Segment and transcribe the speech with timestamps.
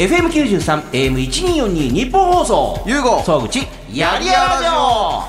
[0.00, 2.82] FM93、AM1242 日本放送。
[2.86, 3.58] ゆうご総口、
[3.92, 5.24] やりやらじょ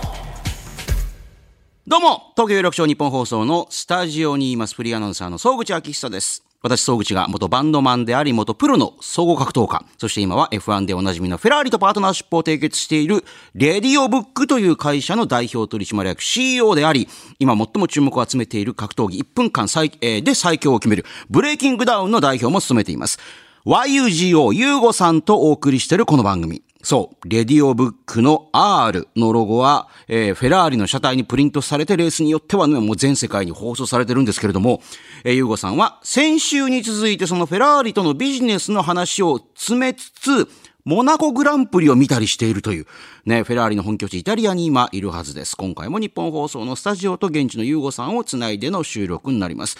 [1.86, 6.46] どうも、東京有楽町日本放送のスタジオにいますフリーアナウンサーの総口昭久です。
[6.62, 17.09] 私、総口が元バンドマンであり、元プロの総合格闘家、そして今は F1 でおなじみのフェラーリとパートナーシップを締結している、レディオブックという会社の代表取締役 CEO であり、
[17.40, 23.20] 今最も注目を集めている格闘技1分間最、えーで最強を決める、ブレイキングダウンの代表も務めています。
[23.63, 26.63] YUGO ゆうごさんとお送りしているこの番組。
[26.81, 34.81] そう、レディオブックの R のロゴは、えーフェラーリの車体にプリントされてレースによってはね、もう全世界に放送されてるんですけれども、
[35.23, 40.49] えー、ゆうごさんは先週に続いてそのフェラーリとのビジネスの話を詰めつつ、
[40.83, 42.88] モナコグランプリを見たりしているという、
[43.27, 45.55] ね、フェラーリの本拠地イタリアに今いるはずです。
[45.55, 49.77] 今回も日本放送のスタジオと現地のゆうごさんをつないでの収録になります。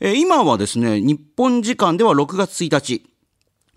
[0.00, 3.04] えー今はですね、日本時間では6月1日、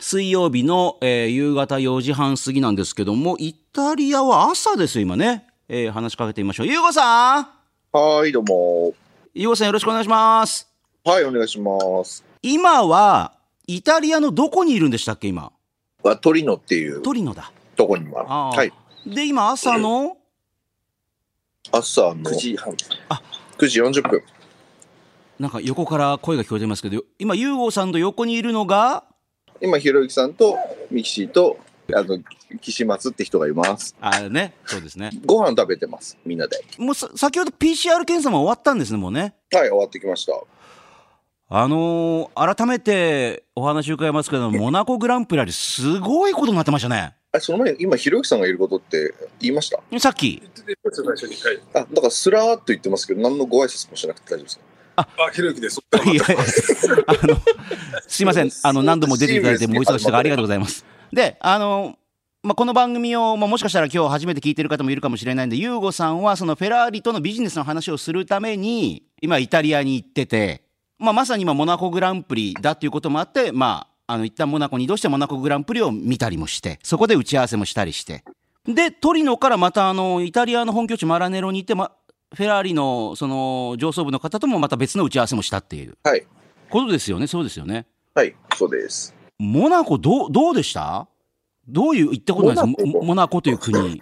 [0.04, 5.46] 水曜日の、えー夕方4時半過ぎなんですけども、イタリアは朝ですよ、今ね。
[5.70, 6.68] えー話しかけてみましょう。
[6.68, 7.48] ゆうごさん
[7.92, 8.94] はい、どうも。
[9.36, 10.68] ゆうごさんよろしくお願いします。
[11.06, 12.24] はい、お願いします。
[12.42, 13.34] 今は、
[13.68, 15.52] イタリアのどこにいるんでしたっけ、今？
[16.02, 17.52] はトリノっていうトリノだ。
[17.76, 18.74] とこには、あーはい、
[19.06, 20.18] で、今朝の、
[21.72, 22.74] 朝の9時半。
[22.74, 24.24] 9時40分。
[25.38, 29.04] なんか横から声が聞こえてますけど、今、ゆうごさんと横にいるのが、
[29.62, 30.58] 今、ひろゆきさんと
[30.90, 31.58] ミキシーと、
[31.94, 32.20] あの、
[32.62, 33.96] 岸松って人がいます。
[34.02, 35.12] あね、そうですね。
[35.26, 36.64] ご飯食べてます、みんなで。
[36.78, 39.34] もうさ先ほど PCR 検査も終わったんですね、もうね。
[39.54, 40.34] はい、終わってきました。
[41.54, 47.14] あのー改めてお話伺いますけど、モナコグランプリあれすごいことになってましたね。
[47.34, 50.00] あその前に今、ひろゆきさんがいることって言いました？
[50.00, 50.42] さっき。
[51.74, 54.64] あ、だからスラーっと言ってますけど、何のご挨拶もしなくて大丈夫ですか？
[54.96, 55.80] あ、ひろゆきです。
[56.06, 56.24] いや
[57.08, 57.38] あの、
[58.08, 58.50] すいません。
[58.64, 60.86] あの、何度も出ていただいて、もうお忙しい中ありがとうございます。
[61.12, 61.98] で、あの、
[62.44, 70.64] まあ、この番組を、まあ、もしかしたら今日初めて聞いてる方もいるかもしれないんで、ユーゴさんはそのフェラーリとのビジネスの話をするために、今イタリアに行ってて、
[70.98, 78.24] まあ、まさに今モナコグランプリだっていうこともあって、まあ、あの、一旦モナコに移動してモナコグランプリを見たりもして、そこで打ち合わせもしたりして。
[78.66, 81.92] で、トリノからまたあの、イタリアの本拠地マラネロに行って、ま、
[82.34, 86.26] フェラーリのその上層部の方ともまた別の打ち合わせもしたっていうはい。
[86.70, 87.86] ことですよね、そうですよね。
[88.16, 89.14] はい、そうです。
[89.38, 91.08] モナコどう、どうでした？
[91.68, 94.02] どういう、行ったことないですかモナコという国。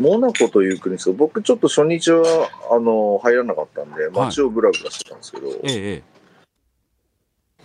[0.00, 6.02] モナコという国です僕ちょっと初日は、あの、入らなかったんで、街をブラブラしてたんですけど、ええ、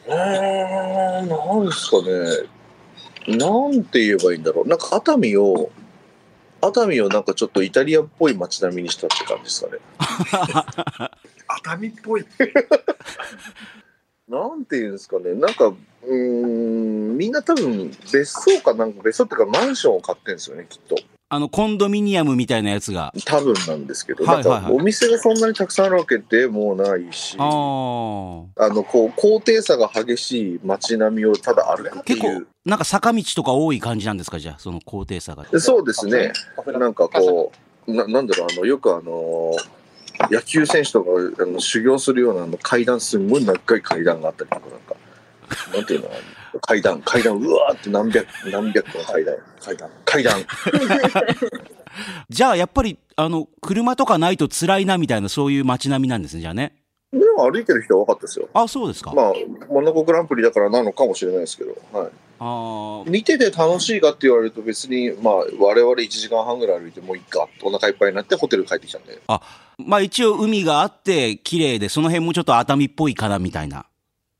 [0.07, 3.37] ええー、なんですかね。
[3.37, 4.67] なんて言えばいいんだろう。
[4.67, 5.71] なんか熱海を、
[6.61, 9.79] 熱海をなんかちょっとイタリアっぽい街並みにしたって感じですかね。
[11.47, 12.25] 熱海っぽい。
[14.27, 15.33] なんて言うんですかね。
[15.35, 20.95] なんか、うーん、みんな多分別荘かなんか、別荘っていうかマンションを買ってるんですよね、きっと。
[21.29, 23.13] あの、コンドミニアムみたいなやつが。
[23.25, 27.43] 多分なんですけど、はいはいはいなんかお店がそんなにたくさんあるわけでもないし、あ。
[27.43, 28.49] の、
[28.87, 35.45] こう、高低差が激しい街並みをただ歩くってい結構う。、なんか坂道とか多い感じなんですかじゃあ、その高低差が。
[35.59, 36.31] そうですね。
[36.65, 37.51] なんかこ
[37.87, 39.51] う、ななんだろう、あの、よくあの、
[40.31, 41.09] 野球選手とか
[41.43, 44.95] あの修行するようなあの階段、すんごい長い階段があったりとか、なんか、
[45.73, 46.09] なんていうの
[46.61, 50.45] 階段、階段、うわーって何百、何百個の階段、階段、階段。
[52.29, 56.75] じゃあ、やっぱり、あの、車とかないと辛いなみたいな、そういう街並みなんですね、じゃあね。
[57.11, 58.49] でも歩いてる人は多かったですよ。
[58.53, 59.13] あ、そうですか。
[59.13, 59.33] まあ、
[59.69, 62.11] モナコグランプリだからなのかもしれないですけど、はい。
[62.39, 63.09] ああ。
[63.09, 69.19] 見てて楽しいかって言われると別に、まあ、我々1時間半ぐらい歩いてもういいか、お腹いっぱいになってホテル帰ってきたんで。
[69.77, 73.85] まあ一応海があって、綺麗で、その辺もちょっと熱海っぽいかな、みたいな。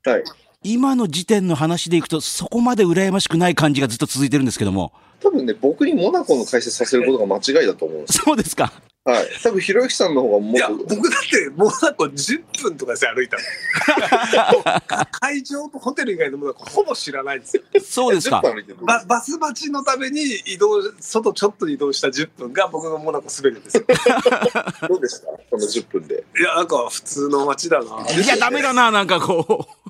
[0.04, 0.24] はい。
[0.64, 4.92] 今の時点の話でいくと、そこまで羨ましくない感じがずっと続いてるんですけども。
[5.20, 8.64] 多分ね、僕にモナコの解説させることが間違いだと思うんですそうですか。
[9.06, 9.12] よ。
[9.12, 9.28] はい。
[9.42, 15.02] 多分、ひろゆきさんの方がもいや、っと、僕だって、モナコ10分とかで歩いたの。
[15.12, 17.62] 会場とホテル以外のモナコほぼ知らないんですよ。
[17.82, 18.42] そうですか10。
[18.42, 23.84] 分歩いてるババス待ちのために移動、外ちょっと移動した10分が僕のモナコ滑るんですよ。
[24.88, 26.24] どうでしたこの10分で。
[26.38, 28.06] いや、なんか普通の街だな。
[28.10, 29.87] いや、ダメだな、なんかこう。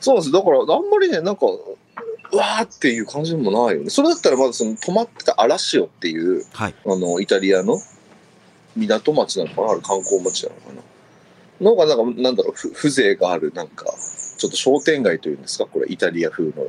[0.00, 0.32] そうなんです。
[0.32, 3.90] だから、あんまりね、なんか、うわーっていう感じでもないよね。
[3.90, 6.74] それだったらまずその泊まってたアラシオっていう、はい。
[6.86, 7.78] あの、イタリアの
[8.74, 9.70] 港町なのかな？
[9.72, 10.82] あれ観光町なのかな？
[11.70, 13.84] のがなんか、なんだろう、ふ風情がある、なんか、
[14.38, 15.66] ちょっと商店街というんですか？
[15.66, 16.68] これ、イタリア風の。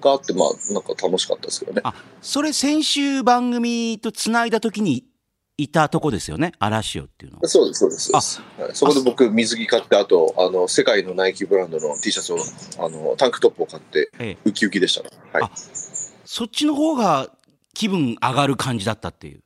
[0.00, 1.80] があって、まあ、なんか楽しかったですけどね。
[1.82, 1.92] あ、
[2.22, 5.04] それ先週番組と繋いだ時に
[5.58, 7.48] いたとこですよね、嵐尾っていうのは。
[7.48, 8.40] そうです、そうですそうです。
[8.58, 12.38] はいそこで僕、水着買って、あと、あの、世界のナイキブランドの T シャツを、
[12.78, 15.10] あの、タンクトップを買って、ええウキウキでしたね。
[15.32, 15.50] はいあ。
[16.24, 17.30] そっちの方が
[17.74, 19.42] 気分上がる感じだったっていう。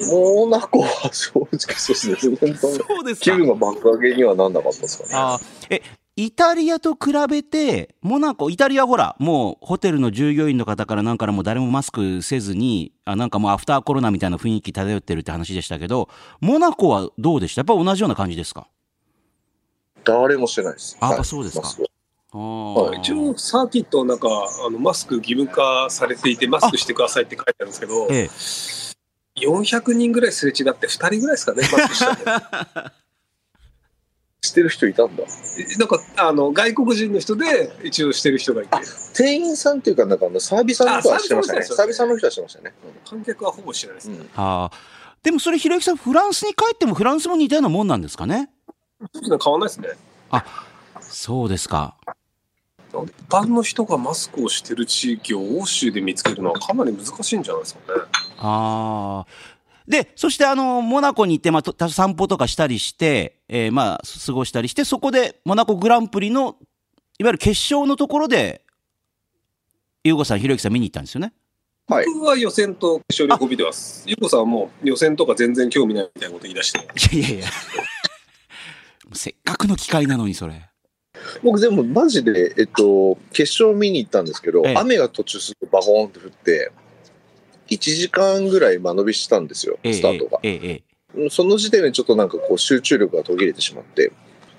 [0.00, 2.36] モナコは正直そうですね。
[2.36, 5.10] 本当にそうです気分が爆上げにはなんなかったですかね。
[5.12, 5.82] あーえ、
[6.14, 6.98] イタリアと比
[7.28, 16.10] べて、モナコ、イタリアほら、もうホテルの従業員の方からなんからもう誰もマスクせずに、あなんかもうアフターコロナみたいな雰囲気漂ってるって話でしたけど、
[16.40, 17.60] モナコはどうでした？
[17.60, 18.68] やっぱ同じような感じですか？
[20.04, 20.98] 誰もしてないです。
[21.00, 21.18] あはい。
[21.20, 21.66] あそうですか。
[22.34, 22.98] あー。
[22.98, 24.28] 一応サーキットなんか
[24.66, 28.28] あのマスク義務化されていてマスクしてくださいって書いてあるんですけどえ
[29.40, 32.90] え、400人ぐらいすれ違って2人ぐらいですかねマスクしたの
[34.44, 35.22] してる人いたんだ。
[35.22, 38.76] えなんかあの外国人の人で一応してる人がいて
[39.14, 41.60] 店員さんっていうか、なんかあのサービスの人はしてましたね。
[41.60, 42.74] あサービスの人はしてましたね。
[43.08, 44.76] 観客はほぼしてないです、うんうんあー
[45.22, 48.50] でもそれ、ひろゆきさん、フランスに帰ってもフランスも似たようなもんなんですかね？
[49.22, 49.88] 変わんないですね
[51.00, 51.94] そうですか。
[52.92, 52.96] 一
[53.28, 58.00] 般の人がマスクをしてる地域を欧州で見つけるのはかなり難しいんじゃないですかね
[58.38, 59.26] ああ。
[59.88, 66.56] で、そしてあの、モナコに行って、まあ、と散歩とかしたりして、えーまあ、過ごしたりして、そこで、モナコグランプリの、
[67.18, 68.64] いわゆる決勝のところで、
[70.04, 71.32] ゆうごさん、ひろゆきさん見に行ったんですよね？
[71.88, 72.06] はい。
[72.06, 76.78] 僕は予選と決勝両方見てますゆうこさんはもう予選とか全然興味ないみたいなこと言い出して
[77.16, 77.46] いやいやいや。
[79.14, 80.68] せっかくの機会なのに、それ。
[81.42, 86.72] 僕でもマジで、えっと、決勝見に行ったんですけど、ええ雨が途中すぐバコーンって降って、
[87.74, 90.38] 1時間ぐらい間延びしたんですよ、ええスタートが。
[90.42, 94.12] ええええその時点でちょっとなんかこう集中力が途切れてしまって、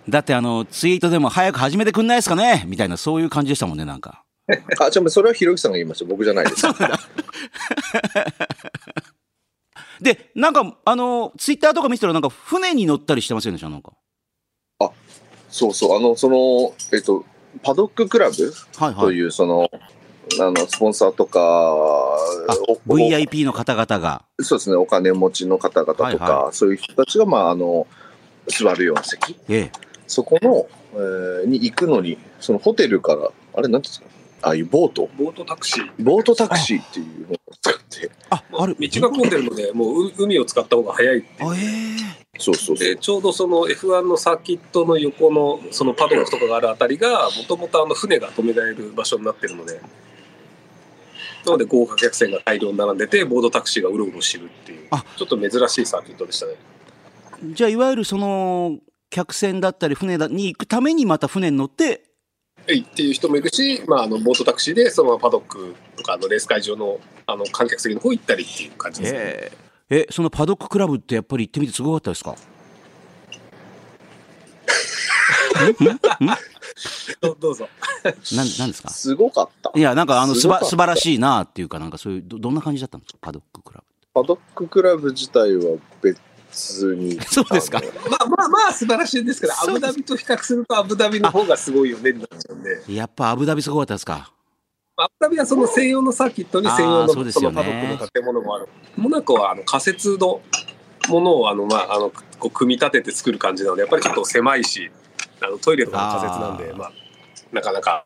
[0.07, 4.23] だってあの、ツイートでも早く始めてくんないですかねみたいな、そういう感じでしたもんね、なんか。
[4.79, 6.05] あ、ちょ、それはひろゆきさんが言いました。
[6.05, 6.67] 僕じゃないです。
[10.01, 13.93] で、なんか、あの、ツイッターとか見てたら、なんか、船に乗ったりしてませんでしたなんか。
[15.49, 17.23] そうそう、あの、その、えっと、
[17.61, 19.05] パドッククラブはいはい。
[19.05, 19.69] という、その、
[20.39, 21.39] あの、スポンサーとか、
[22.87, 24.23] VIP の方々が。
[24.41, 27.87] そうですね、お金持ちの方々とか、はいはそういう人たちが、まあ、あの、
[28.47, 29.71] 座るような席、ええ。
[30.07, 34.07] そこの、えーに行くのに、そのホテルから、あれ、なんですか、
[34.41, 35.89] ああいうボート、ボートタクシー。
[35.99, 38.75] ボートタクシーっていうのを使って、あ、ある。
[38.79, 41.49] 道が混んでるのでもうう海を使った方が早いっていう。
[41.49, 42.23] あ、ええ。
[42.37, 42.87] そうそうそう。
[42.89, 42.95] で。
[42.97, 49.79] ちょうどその F1 のサーキットの横のそのパドックとかがあるあたりがもともとあの船が止められる場所になってるので
[51.45, 55.03] なので豪華客船が大量に並んでてボードタクシーがうろうろしてるっていうあ。
[55.17, 56.53] ちょっと珍しいサーキットでしたね。
[57.53, 58.79] じゃあ、いわゆるその、
[59.09, 62.03] 客船だったり船だに行くためにまた船に乗って、
[62.67, 69.51] えいっていう人もいるし、まあ、あのボートタクシーでそのままパドックとかあのレース会場のあの観客席の方行ったりっていう感じですね、え
[69.89, 72.35] え、そのパドッククラブってやっぱり行ってみてすごかったですか？
[77.21, 77.67] どどうぞ。
[78.35, 78.89] なんなんですか？
[78.89, 79.71] すごかった。
[79.75, 80.65] いや、なんかあの、すすごかった。
[80.65, 83.83] ば素晴らしいなっていうか、なんかそういう、どどんな感じだったんですかパドッククラ
[84.13, 87.19] パドッククラブ自体は別に。
[87.25, 87.79] そうですか。
[87.79, 92.93] あのまあまあまあ素晴らしいんですけどアブダビと比較するとアブダビの方がすごいよねになっちゃうんでブ。
[92.93, 94.31] やっぱアブダビすごかったですか？
[94.95, 98.67] アブダビはその専用のサーキットに専用あーそうのですよのパドックの建物もある。
[98.95, 100.41] モナコはあの仮設の
[101.09, 104.91] ものをあの、まあ、あのこう組み立てて作る感じなのでやっぱりちょっと狭いし
[105.43, 106.91] あのトイレとかも仮設なんでまあ、
[107.51, 108.05] なかなか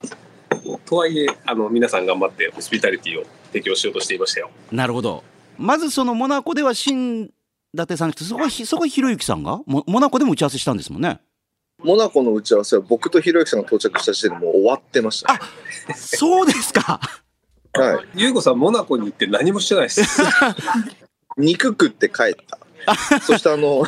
[0.85, 4.49] とはいえあの皆さん頑張ってホスピタリティを提供しようとしていましたよ。
[4.71, 5.23] なるほど。
[5.57, 7.25] まずそのモナコでは新
[7.73, 9.61] 伊達さんそこはひ、そこはひろゆきさんが？
[9.65, 11.19] モモナコでも打ち合わせしたんですもんね。
[11.83, 15.39] モナコの打ち合わせは僕とひろゆきさんが到着した時点でもう終わってました、ね。
[15.95, 16.99] そうですか。
[17.73, 18.07] はい。
[18.15, 20.21] ゆうごさんモナコに行って何もしてないです。
[21.37, 22.35] 肉食って帰っ
[22.85, 23.19] た。
[23.19, 23.83] そしてあの、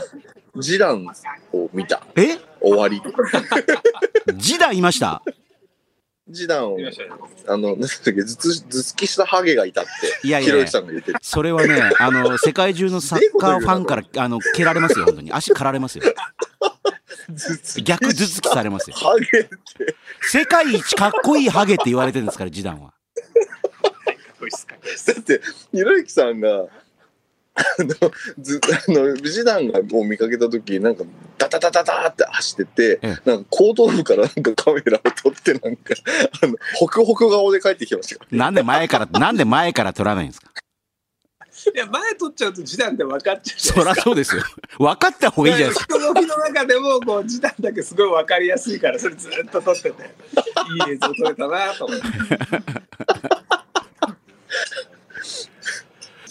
[0.57, 1.05] ジダン
[1.53, 2.01] を見た。
[2.15, 2.37] え？
[2.61, 3.01] 終わり。
[4.35, 5.21] ジダンいました？
[6.27, 6.77] ジダンを
[7.47, 11.19] あの、なんだっけ、頭突頭突きしたハゲがいたって、いやいやひろゆきさんが言ってる。
[11.23, 15.33] それはね、あの、世界中のサッカーファンから、あの、蹴られますよ、本当に。
[15.33, 16.03] 足刈られますよ。
[17.83, 18.95] 逆頭突きされますよ。
[18.97, 19.49] ハゲって。
[20.21, 22.93] 世界一かっこいいハゲって言われてるんですから、ジダンは。
[25.07, 25.41] だって、
[25.71, 26.67] ひろゆきさんが、あ
[27.83, 27.93] の、
[28.39, 31.03] ず、あの、ジダンがを見かけた時なんか、
[31.37, 35.93] ダダダダダーって走ってて、えなんか後頭部からなんかカメラを撮って、なんか、
[36.41, 38.21] あの、ホクホク顔で帰ってきましたよ。
[38.31, 40.49] なんで前から、なんで前から取らないんですか？
[41.75, 43.83] いや前取っちゃうと時短って分かっちゃうそ。
[43.83, 44.41] りゃそうですよ。
[44.77, 45.97] 分かった方がいいじゃないですか。
[45.99, 50.03] 人の日の中でもこう時短だけすごい分かりやすいからそれずっと撮ってて
[50.87, 52.05] いい映像撮れたなと思って。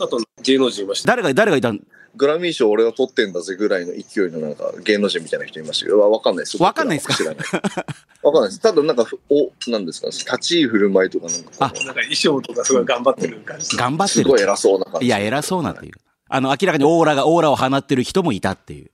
[0.00, 1.08] あと芸能人いました。
[1.08, 1.80] 誰が、誰がいたん？
[2.16, 6.60] グラミー賞俺が取ってんだぜぐらいの勢いのなんか芸能人みたいな人いましたけど、わわかんないです。
[6.62, 7.14] わかんないですか？
[7.14, 7.36] 知らない。
[8.22, 8.60] わかんないです。
[8.60, 13.76] ただなんか、お、なんですか、立ち居振る舞いとかなんかこう、なんか衣装とかすごい頑張ってる感じ。
[13.76, 15.06] 頑張ってるすごい偉そうな感じ。
[15.06, 15.92] いや偉そうなっていう
[16.28, 18.90] あの明らかにオーラがオーラを放ってる人もいたっていう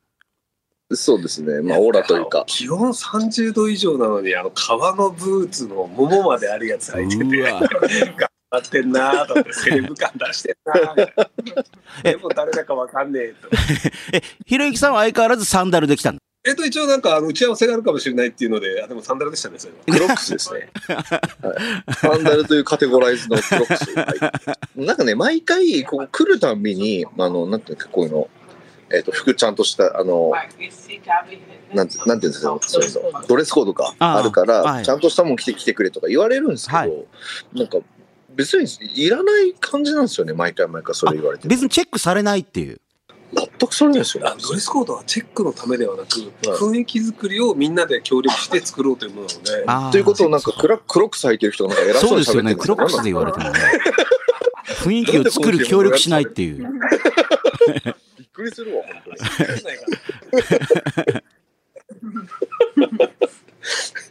[0.96, 1.62] そうですね。
[1.62, 2.44] まあ、オーラというか。
[2.46, 12.02] 気温30度以上なのに、あの、革のブーツの桃まであるやつ履いてて、うわ頑 張ってんなーと思って、セレブ感出してんなーみたいな。
[12.12, 13.48] でも誰だかわかんねえと。
[14.12, 19.78] えひろゆきさんは相変わらずサンダルで来たんだえっと、一応なんか、あの打ち合わせがあるかもしれないっていうので、あ、でもサンダルでしたね、それは。
[19.90, 20.68] クロックスですね。
[20.88, 21.94] はい。
[21.94, 23.98] サンダルというカテゴライズのクロックス。
[23.98, 28.28] はい、なんかね、毎回、ここ来るたんびに、あの、なんていうか、こういうの、
[28.92, 30.32] えっ、と、服ちゃんとした、あの、
[31.72, 36.92] なんて、なんていうんですか、そういうの、ドレスコードか、あるから、はいちゃんとしたもん着てきてくれとか言われるんですけど、はい
[37.54, 37.78] なんか、
[38.34, 41.48] 別にいらない感じなんですよね、毎回毎回それ言われて。
[41.48, 42.80] 別にチェックされないっていう。
[43.34, 46.58] 全くそれないですよあドレスコードはチェックのためではなく、はい。
[46.58, 49.26] 雰囲気作りをみんなで協力して作ろうというもの
[49.66, 52.52] なので、ということをなんかクラクロックス履いてる人がなんか偉そそううにですよね。
[52.52, 53.60] 喋ってるんクロックスで言われてもね
[54.66, 56.58] 雰囲気を作る協力しないっていう。
[58.18, 59.16] びっくりするわ、本当に。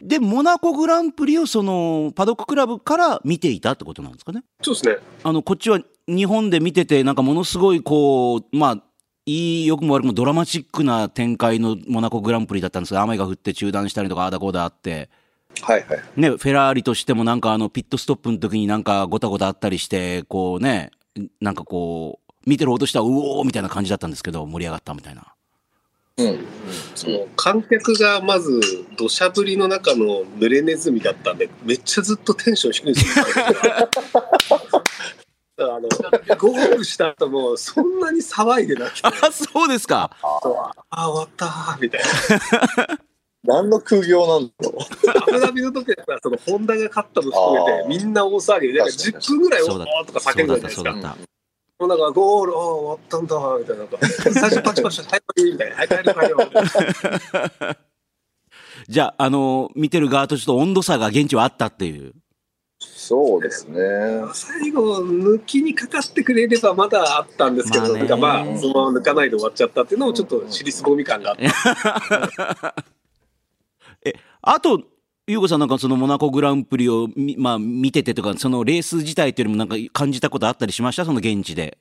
[0.00, 4.44] でモナコグランプリをそのパドッククラブから見ていたってことなんですかね？
[4.62, 4.96] そうですね。
[5.22, 8.82] あのこっちは日本で見ててなんかものすごいこうまあ
[9.26, 15.10] いい良くも悪くもドラマチックな展開のモナコグランプリだったんですが雨が降って中断したりとかああだこうだあって。
[15.60, 16.02] はいはい。
[16.16, 20.90] ねフェラーリとしてもなんかあのピットストップの時になんかごたごたあったりしてこうね
[21.40, 25.33] なんかこう見てる方としてはうおーみたいな感じだったんですけど盛り上がったみたいな
[26.18, 26.38] うん。
[26.94, 28.60] その観客がまず
[28.96, 33.24] 土砂降りの中の濡れネズミだったんでめっちゃずっとテンション低いんですよ。
[35.56, 35.88] あの
[36.36, 39.00] ゴールした後もそんなに騒いでなくて。
[39.04, 40.10] あそうですか。
[40.90, 42.00] あ終わったーみたい
[43.44, 44.78] 何の空業なんだろ
[45.14, 49.24] なアブダビの時はそのホンダが勝ったの含めてみんな大騒ぎでなんか確かに。
[49.24, 50.84] 10分ぐらいおーとか叫そうだじゃないですか。
[50.84, 51.33] たそうだった
[51.78, 53.98] もうなんかゴール終わったんだみたいななんか
[54.32, 56.86] 最初パチパチはいはいみたいなはい帰ろう帰ろうみたい
[57.68, 57.76] な
[58.88, 62.14] じゃああの見てる側とちょっと温度差が現地はあったっていうう。
[62.80, 63.78] そうですね。
[64.32, 71.48] 最後抜きにかかってくれればまだあったんですけど、まあねなんかまあそのまま抜かないで終わっちゃったっていうのもちょっと尻すぼみ感があって
[74.42, 74.82] あと、
[75.26, 81.06] ゆうこさんなんかそのモナコグランプリをみ、まあ、見ててとか、そのレース自体というよりもなんか感じたことあったりしました？
[81.06, 81.78] その現地で。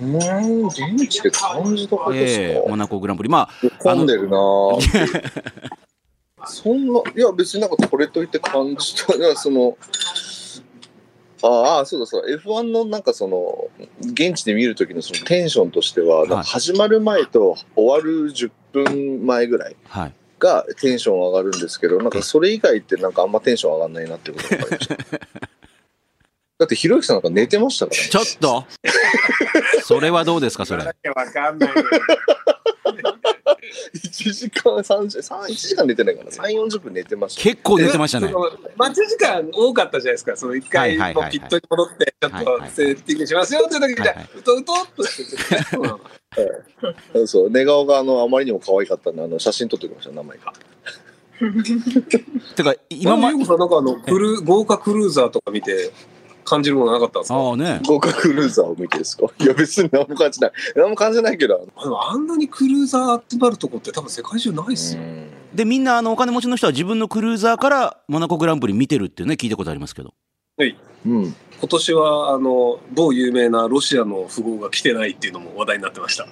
[0.00, 3.28] うん、現地で感じたことですか、ええモナコグランプリ。
[3.28, 4.80] まあ、混んでるなぁ
[6.46, 9.76] そんな、いや別になんかこれといって感じた、いやその、
[11.42, 13.68] ああ、そうだそうだ、F1 のなんかその、
[14.00, 20.14] 現地で見るときのそのテンションとしては、始まる前と終わる10分前ぐらいはい。
[20.40, 24.96] がテンション上がるんですけど、なんかそれ以外ってなんかあんまテンション上がんないなってことが分かりました。
[26.58, 28.08] だってひろゆきさんなんか寝てましたからね。
[28.08, 28.64] ちょっと
[29.82, 30.84] それはどうですか、それ。
[30.84, 30.92] わ
[31.32, 31.84] かんないよ
[33.94, 37.42] 1時間30、3、1時間寝てないから、3、40分寝てました。
[37.42, 38.28] 結構寝てましたね。
[38.28, 38.38] そ。
[38.38, 40.36] の待ち時間多かったじゃないですか。
[40.36, 45.36] その一回ピットに戻ってちょっとセッティングしますよっていう時にうとうとっとして。
[47.12, 50.52] てそう寝顔があのあまりにも可愛かったんで、あの写真撮っておきました、名前が。
[52.54, 55.90] てか、今ま今まで、さんなんかあのクル豪華クルーザーとか見て
[56.50, 57.36] 感じるものなかったんですか？
[57.36, 57.80] ああね。
[57.86, 59.26] 豪華クルーザーを見てですか？
[59.40, 60.52] いや、別に何も感じない。
[60.76, 65.02] 何も感じないけど、あでもあんなにクルーザー集まるとこって多分世界中ないっすよ、
[65.54, 70.12] で、みんなあのお金持ちの人は自分のクルーザーからモナコグランプリ見てるっていうね、聞いたことありますけど。
[70.58, 70.64] う
[71.08, 71.34] ん。
[71.60, 76.26] 今年はあの某有名なロシアの富豪が来てないっていうのも話題になってました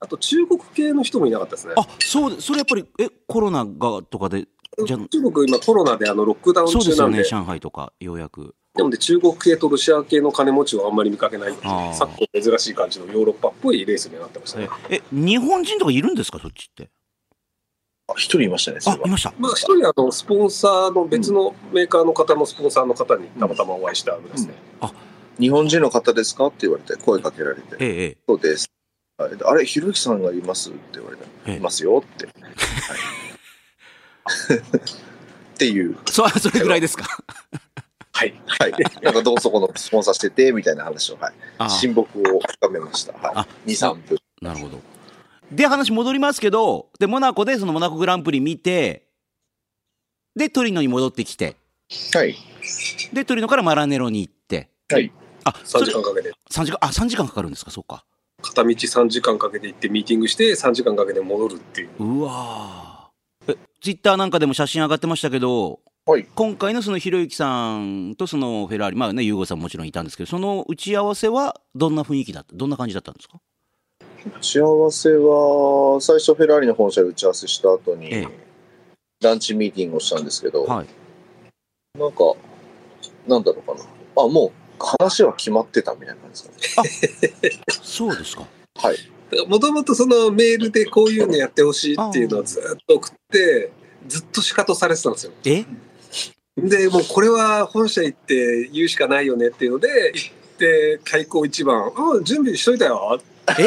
[0.00, 4.46] あと中国系の人もいなかったですねあ、そうで、それやっぱり、え、コロナがとかで、
[4.86, 8.54] じゃ中国今コロナであのロックダウンそうですよね、中なんで上海とか、ようやく。
[8.76, 11.54] なので中国系とロシア系の金持ちをあんまり見かけない
[11.94, 16.90] 昨今珍しい感じのヨーロッパっぽいレースになってましたねえ、え日本人とかいるんですか、そっちって。
[18.08, 18.78] あ、一人いましたね。
[18.86, 19.32] あいました。
[19.38, 24.54] まあ一人あのスポンサーの別のメーカーの方のスポンサーの方にたまたまお会いしたんですね、
[25.40, 26.46] 日本人の方ですか？
[26.46, 28.16] って言われて、声かけられて、ええ、ええ。
[28.28, 28.68] そうです。
[29.18, 32.26] はいあれ、ひろゆきさんがいますって言われて、ええいますよって。
[32.26, 32.34] はい
[35.56, 35.96] っていう。
[36.10, 37.06] そ、それぐらいですか？
[38.16, 38.72] はいはい。
[39.04, 41.34] なんかどうそこのスポンサーしてて、みたいな話を、はい。
[41.58, 42.00] あ親睦
[42.34, 43.14] を深めました。
[43.22, 43.70] あはい。
[43.70, 44.18] 2、3分。
[44.40, 44.80] なるほど。
[45.52, 49.06] で、話戻りますけど、で、モナコでそのモナコグランプリ見て、
[50.34, 51.56] で、トリノに戻ってきて、
[52.14, 52.36] はい。
[53.12, 55.12] で、トリノからマラネロに行って、はい。
[55.44, 56.32] あ、3それ時間かけて。
[56.50, 58.04] 3時間、あ、3時間かかるんですか、そうか。
[58.42, 61.90] 片道3時間かけて行ってミーティングして3時間かけて戻るっていう。
[61.98, 66.28] うわーえ、ツイッターなんかでも写真上がってましたけど、はい。
[66.36, 73.40] 今回のそのひろゆきさんとそのフェラーリ、まあね、ユーゴさんももちろんいたんですけど、その打ち合わせはどんな雰囲気だった、どんな感じだったんですか？
[74.24, 78.28] 打ち合わせは、最初フェラーリの本社で打ち合わせした後に、ええ
[79.20, 80.86] ランチミーティングをしたんですけど、はい。
[81.98, 82.18] なんか、
[83.26, 83.80] なんだろうかな。
[84.22, 86.90] あ、もう話は決まってたみたいな感じですかね。
[87.82, 88.46] そうですか。
[88.76, 88.96] はい。
[89.48, 93.72] もともとそのメールでこういうのやってほしいっていうのをずっと送って、
[94.06, 95.32] ずっと仕方されてたんですよ。
[95.46, 95.64] え？
[96.56, 103.20] で、もうこれは本社行って言うしかないよねっていうので、行って開口一番、あ準備しといたよ。
[103.58, 103.66] え？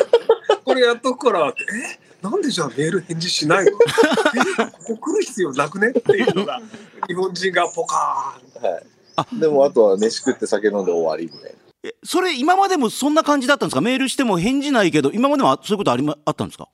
[0.64, 1.58] これやっとくからって、
[1.98, 2.00] え？
[2.22, 3.72] なんでじゃあメール返事しないの？
[3.72, 4.70] え？
[4.86, 5.88] ここ来る必要なくね？
[5.90, 6.60] っていうのが、
[7.06, 8.72] 日本人がポカーン。
[8.72, 8.82] はい。
[9.16, 11.56] あでもあとは飯食って酒飲んで終わりみたいな。
[11.84, 13.82] えそれ今までもそんな感じだったんですか？
[13.82, 16.68] メールしても返事ないけど、今までもあそういうことありま、あったんですか？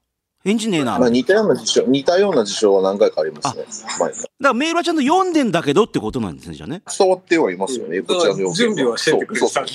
[0.49, 0.99] 返事ねえな。
[0.99, 3.65] まあ似たような事象、似たような事象は何回かありますね。
[3.65, 6.83] だからメールはちゃんと読んでんだけどってことなんですね、じゃあね。
[6.99, 9.73] 伝わってはいますよね、こちらの要件準備はしててくれてたんで。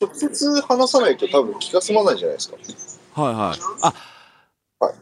[0.00, 2.56] 直接話さないと多分気が済まないじゃないですか。
[3.20, 3.58] はいはい。
[3.82, 3.94] あ、
[4.78, 4.92] は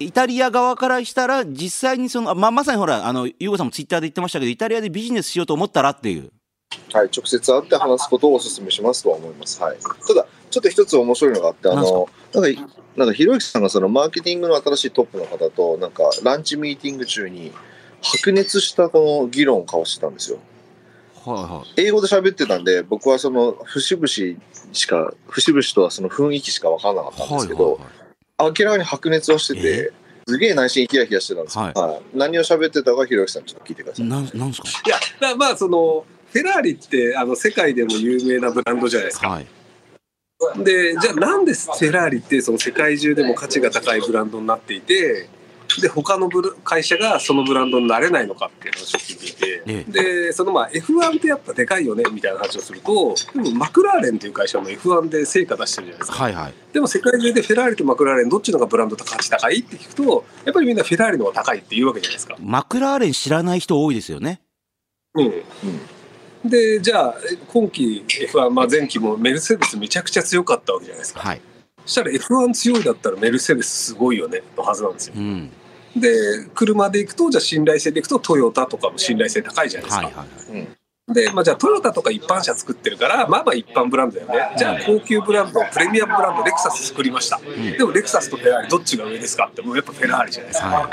[0.00, 6.32] イタリア側からしたら、実際にその、あまあ、まさにほら、あの、ユーゴさんもツイッターで言ってましたけど、イタリアでビジネスしようと思ったらっていう。
[6.92, 9.60] はい、直接会って話すことをお勧めしますとは思います。
[9.62, 9.76] はい。
[10.06, 17.52] ただ、ちょっと一つ面白いのがあって、あの、なんか、なんか、ひろゆきさんがそのマーケティングの新しいトップの方と、なんか、ランチミーティング中に、
[18.00, 20.38] 白熱したこの議論を交わしてたんですよ。
[21.24, 24.06] はいは英語で喋ってたんで、僕はその、節々
[24.72, 27.32] しか、節々とはその雰囲気しか分からなかったんい。
[27.32, 28.54] ですけど、はいはいはい。
[28.58, 29.92] 明らかに白熱はしてて、
[30.28, 31.64] すげえ内心ヒヤヒヤしてたんですよ。
[31.64, 34.06] はいはい、何を喋ってたか、ひろゆきさんちょっと聞いてください。
[34.06, 34.68] なん、なんですか？
[34.86, 34.90] い
[35.28, 36.04] や、まあその、
[36.36, 39.28] フェラーリってあの世界でも有名なブランドじゃないですか。
[39.30, 39.46] はい。
[40.62, 45.30] で、じゃあなんでフェラーリってその世界中でも価値が高いブランドになっていて、
[45.80, 49.84] で、他のブル会社がそのブランドになれないのかっていう話を聞いていて、え
[50.28, 56.22] で、そのまあ F1 ってやっぱでかいよねみたいな話をすると、でもマクラーレンっていう会社も F1 で成果出してるじゃないですか。
[56.22, 56.54] はいはい。
[56.74, 62.36] でも世界中でフェラーリとマクラーレンどっちのがブランド価値高いって聞くと、やっぱりみんなフェラーリの方が高いって言うわけじゃないですか。
[62.38, 64.42] マクラーレン知らない人多いですよね。
[65.14, 65.32] うん。
[66.48, 67.14] で、じゃあ、
[67.48, 71.20] 今季 F1、まあ前期もメルセデスめちゃくちゃ強かったわけじゃないですか。
[71.20, 71.40] はい。
[71.84, 75.14] そしたら F1 強いだったらメルセデスすごいよね、のはずなんですよ。
[75.16, 75.50] うん。
[75.96, 76.10] で、
[76.54, 80.04] 車で行くと、じゃあ信頼性で行くとトヨタとかも信頼性高いじゃないですか。
[80.06, 80.68] はいはいはい。
[81.14, 84.56] で、まあじゃあトヨタとか一般車作ってるから、まあまあ一般ブランドだよね。
[84.58, 87.40] じゃあ高級ブランド、プレミアムブランド、レクサス作りました。
[87.78, 90.66] でもレクサスとフェラーリどっちが上ですかって、もうやっぱフェラーリじゃないですか。
[90.66, 90.88] は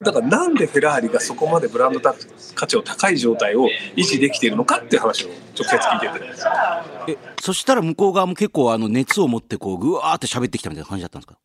[0.00, 5.28] だからなんでフェラーリがそこまでブランド価値を高い状態を維持できているのかっていう話を
[5.58, 6.18] 直接聞いて
[7.06, 7.12] て。
[7.12, 11.38] え、そしたら向こう側も結構あの熱を持ってこう、ぐわーって喋ってきたみたいな感じだったんですか？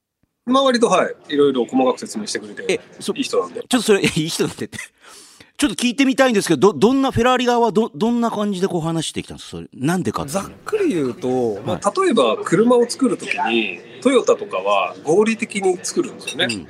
[0.46, 3.62] まあ割とはい、いろいろ細かく説明してくれてえ、そいい人なんで。
[3.62, 4.78] ちょっとそれ、 いい人だってって。
[5.58, 9.58] ちょっと聞いてみたいんですけど、ど、どんな、フェラーリ側はど、どんな感じでこう話してきたんですか？
[9.58, 16.66] それ、なんでかざっくり言うと、まあ、例えば車を作るときにトヨタとかは合理的に作るんですよね。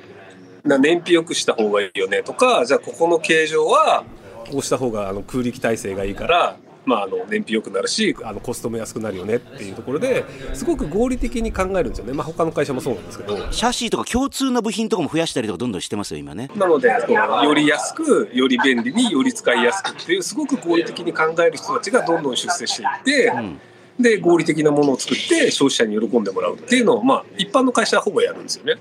[0.64, 4.04] な燃費良くした方がいいよねとかじゃあここの形状は
[4.52, 13.52] こうした方があの空力体制がいいから、まあ、あの燃費良くなるしあのコストも安くなるよねっていうところですごく合理的に考えるんですよね、まあ、他の会社もそうなんですけど。
[13.52, 16.50] シャシーとか共通の部品とかも増やしたりとかどんどんしてますよ、今ね。
[16.56, 23.60] なのでより安くより便利により使いやすくっていうすごく合理的に考える人たちがどんどん出世していって、ん
[24.00, 28.76] で合理的なものを作って消費者に喜んでもらうっていうのを、まあ、一般の会社はほぼやるんですよね。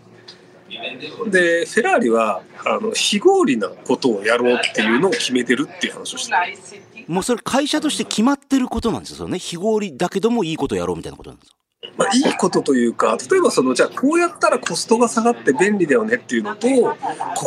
[1.30, 9.38] でフェラーリはあの非合理なことをやろうっていうのを決めてるっていう話をしてるもうそれ会社として決まってることなんですよね。
[9.38, 11.54] 非合理だけどもいいことやろうみたいなことなんですよ。
[11.96, 16.96] まあ、いいことというか例えばそのじゃあこうやったらコストが下がって便利だよねっていうのとこ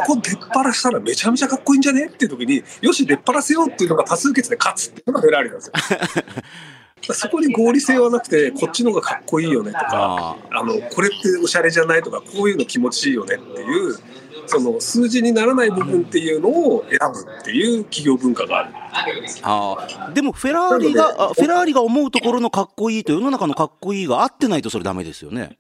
[0.08, 5.73] こ出っ張したらめちゃめちゃかっこいいんじゃねっていう時によし出っ張らせようっていうのが多数決で勝つっていうのがフェラーリなんですよ。
[7.13, 13.95] そこに合理性はなくてこっちの方がかっこいいよねとかああのこれっておしゃれじゃないとかこういうの気持ちいいよねっていう
[14.47, 18.69] その数字にならない部分っていうのを選ぶっていう企業文化がある。
[19.43, 25.58] あーでもフェラーリが、あフェラーリが思うところのかっこいいと世の中のかっこいいが合ってないとそれダメですよね。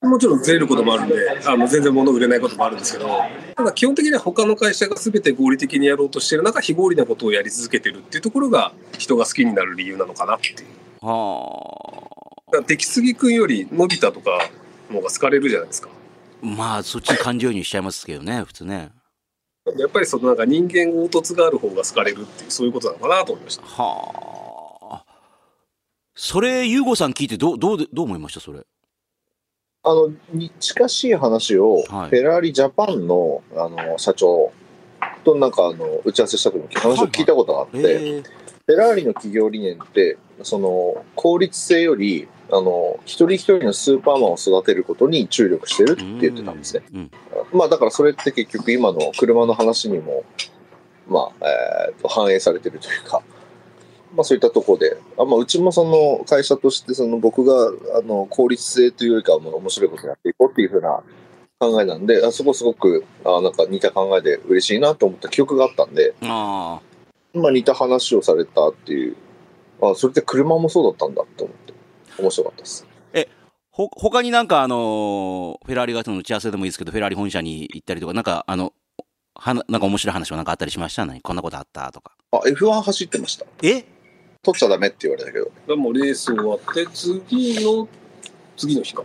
[0.00, 3.08] もちろんずれることもあるんで、あの全然物売れないこともあるんですけど、
[3.56, 10.77] ただ基本的には他の会社が全て合理的にやろうとしてる中、非合理なことをやり続けてるっていうところが人が好きになる理由なのかなっていう。
[11.00, 12.08] は
[12.46, 14.50] だから出来すぎくんよりのび太とか
[14.90, 15.90] の方が好かれるじゃないですか。
[16.42, 16.46] あ。
[16.46, 18.90] まあそっちに感情移入しちゃいますけどね、普通ね。
[19.76, 23.62] やっぱりそのなんか人間凹凸がある方が好かれるっていうそういうことなのかなと思いました。
[23.64, 25.04] は
[26.20, 28.66] それ、ユーゴさん聞いてどう、どうで、どう思いましたそれ？
[29.84, 34.52] あの、に近しい話を、はいフェラーリジャパンの、あの、社長
[35.32, 46.82] となんか、あの、打ち合わせした時に話を聞いたことがあって、ええフェラーリの企業理念って、その、効率性より、あの、一人一人のスーパーマンを育てることに注力してるって言ってたんですね。
[46.92, 47.10] うん。
[47.54, 50.22] まあだからそれって結局今の車の話にも、
[51.08, 53.22] まあ、えーと反映されてるというか、
[54.14, 61.02] まあそういったところで、あまあうちもその会社としてその僕があの効率性というよりかは面白いことをやっていこうっていうふうな
[61.60, 66.80] 考えなんで、あそこすごくあなんか似た考えで嬉しいなと思った記憶があったんで、あ
[67.34, 69.16] まあ似た話をされたっていう、
[69.82, 71.74] あそれって車もそうだったんだと思って、
[72.22, 72.86] 面白かったです。
[73.14, 73.24] あ。
[73.72, 78.72] ほ、他になんかあのーフェラーリ型の打ち合わせでもいいですけど、フェラーリ本社に行ったりとか、なんかあの、
[79.34, 81.06] はな、なんか面白い話もなんかあったりしました？
[81.06, 81.20] ね。
[81.22, 81.90] こんなことあった？
[81.90, 82.12] とか。
[82.30, 83.46] あ、F1 走ってました。
[83.62, 83.84] え？
[84.42, 85.50] 取っちゃダメって言われたけど。
[85.66, 87.88] でもうレース終わって、次の、
[88.56, 89.04] 次の日か。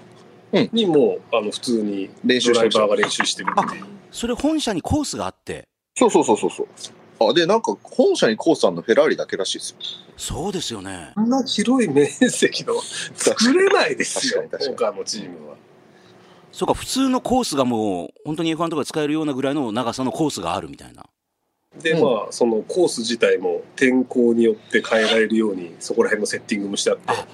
[0.53, 3.85] うんにもう、あの、普通に練習ドライバーが練習してるっていう。
[4.11, 7.29] それ本社にコースがあって、そうそうそうそうそう。
[7.29, 9.77] あ、で、なんか、本社にコースあるのフェラーリだけらしいですよ。
[10.17, 11.11] そうですよね。
[11.15, 12.75] こんな広い面積の
[13.15, 15.55] 作れないですよ確かに確他のチームは。
[16.51, 21.05] そうか、普通のコースがもう、本当に F1 とかで使えるようなぐらいの長さのコースがあるみたいな。
[21.81, 27.27] で、うんまあ、そのコース自体も天候によって変えられるように、そこら辺のセッティングもしてあってあ、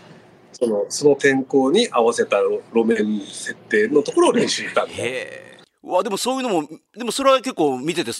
[0.59, 2.37] そのその天候に合わせた
[2.73, 5.57] 路面設定のところを練習したんで。
[5.81, 8.11] わ、でもそういうのも、でもそれは結構見てて、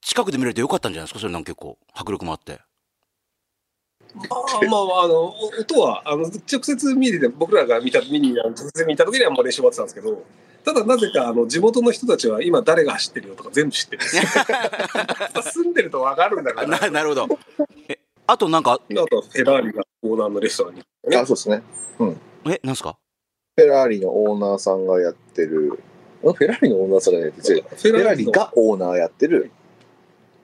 [0.00, 1.20] 近くで見れてよかったんじゃないですか？
[1.20, 2.60] それなんか結構、迫力もあって。
[4.14, 4.26] まあ、
[4.68, 10.24] まあ、あの、お音は、あの、直接見てて、僕らが見た、見に、直接見た時にはもう練習終わってたんですけど、
[10.64, 14.22] ただなぜか、あの、地元の人たちは今誰が走ってるよとか全部知ってるんですよ。
[15.52, 16.66] 住んでるとわかるんだから。
[16.66, 17.28] ななるほど。
[17.88, 17.99] え、
[18.30, 20.82] あとなんか、あとはフェラーリがオーナーのレストランに。
[21.16, 21.62] あ、そうですね。
[22.46, 22.96] え、なんすか？
[23.56, 25.72] フェラーリのオーナーさんがやってる、
[26.22, 29.50] んフェラーリのオーナーさんがやってる、フフェラーリのがオーナーやってる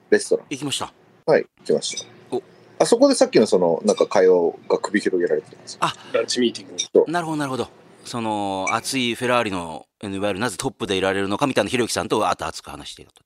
[0.09, 0.45] レストラン。
[0.49, 0.93] 行きました。
[1.25, 2.43] はい、来ましたお。
[2.79, 5.79] あそこでさっきのその、なんか会話が首広げられてるんですよ。
[6.13, 7.11] ランチミーティング。
[7.11, 7.69] なるほど、なるほど。
[8.03, 13.23] その、熱いフェラーリの、いわゆるなぜトップでいられるのかみたいなひろゆきさんとあと熱く話していたと。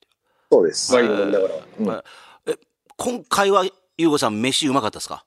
[0.51, 0.93] そうです。
[0.93, 1.55] ワインを飲みながら。
[1.79, 2.03] うん
[2.97, 3.65] 今回は、
[3.97, 5.25] ゆうごさん、飯うまかったですか？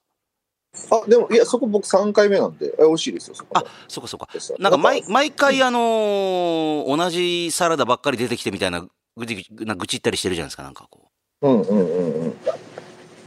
[0.90, 4.28] あ、でも、いや、そこ僕3回目なんで、え美味しいですよ、そこあの、そうかそうか。
[4.34, 11.08] レストランなんか毎、毎回あのー同じサラダばっかり出てきてみたいな、ぐちな愚痴ったりしてるじゃないですか、なんかこ
[11.42, 12.34] うんうんうん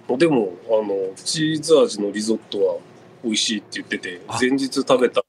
[0.09, 0.17] うん。
[0.17, 2.75] でも、あの、チーズ味のリゾットは
[3.23, 5.21] 美味しいって言っててあ、前日食べた、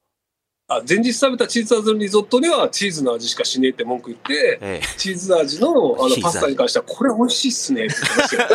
[0.71, 8.49] あ、前日食べたチーズ味のリゾットにはチーズの味しかしねえって文句言ってう。、えチーズ味のあのパスタに関しては、これ美味しいっすねって言ってましたよ。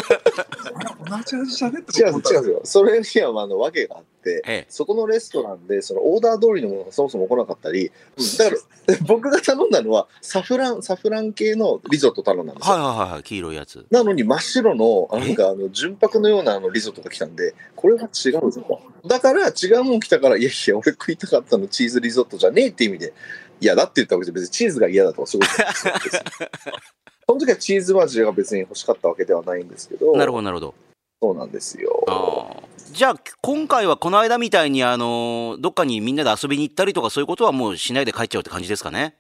[1.10, 2.62] 同じ味じゃねって違うんです、違うんですよ。
[2.66, 7.92] それには、まあ、あの、訳があって、え、えそこのレストランで、そのオーダー通りのものがそもそも来なかったり、
[8.38, 8.56] だか
[8.88, 12.86] ら、 僕が頼んだのは、サフラン、サフラン系のリゾット頼んだんですはいよ。
[12.86, 13.86] はいはいはい、黄色いやつ。
[13.92, 18.82] なのに真っ白の、なんかあの、純白のようなあのリゾットが来たんで、これは違うぞと。
[19.08, 23.14] だから、違うもん来たから、いやいや、俺食いたかったのチーズリゾットじゃねえって意味で、
[23.60, 25.46] 嫌だって言ったわけじゃ別にチーズが嫌だとかそうい
[27.26, 30.76] その時はチーズ味が別に欲しかったわけではないんですけど、なるほど、なるほど。
[31.22, 32.06] そうなんですよ。
[32.94, 39.16] じゃあ、今回はこの間みたいに、あのーどっかにみんなで遊びに行ったりとか、そういうことはもうしないで帰っちゃうって感じですかね？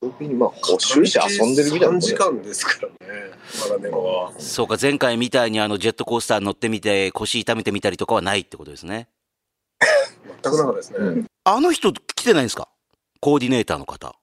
[0.00, 4.40] 特にまあ、終始遊んでるみたいなも3んね時間ですからね、まだ。
[4.40, 9.08] そうか、前回みたいにあのジェットコースター乗ってみて、腰痛めてみたりとかはないってことですね。
[10.42, 10.98] 全くなかったですね。
[10.98, 12.68] うんあの人来てないんですか？
[13.20, 14.14] コーディネーターの方。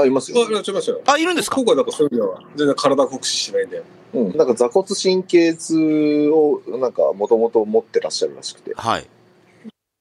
[0.00, 0.48] あ、いますあ、よ。
[0.50, 1.00] いや、ちょいましたよ。
[1.06, 1.56] あ、いるんですか？
[1.56, 3.82] 今回なんかそういうのは全然体酷使しないんで。
[4.14, 4.36] うん。
[4.36, 9.06] なんか座骨神経痛を、なんか、もともと持ってらっしゃるらしくて、はい。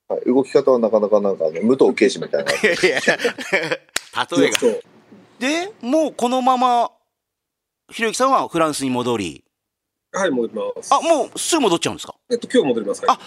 [0.08, 2.52] はい、動き方はなかなかなんか、あの武藤敬司みたいな。
[2.52, 3.18] いやいや
[4.38, 4.60] 例えが。
[5.40, 6.92] で、もうこのまま、
[7.92, 9.44] ひろゆきさんはフランスに戻り、
[10.12, 10.94] はい、戻ります。
[10.94, 12.16] あ、もうすぐ戻っちゃうんですか？
[12.32, 13.06] えっと、今日戻ります。
[13.06, 13.20] はいあ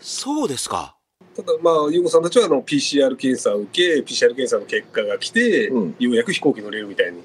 [0.00, 0.93] そうですか。
[1.36, 7.20] ただ、まあ、ゆうごさんたちはあの PCR 検査を受け、PCR 検査の結果が来て、うんようやく飛行機乗れるみたいに。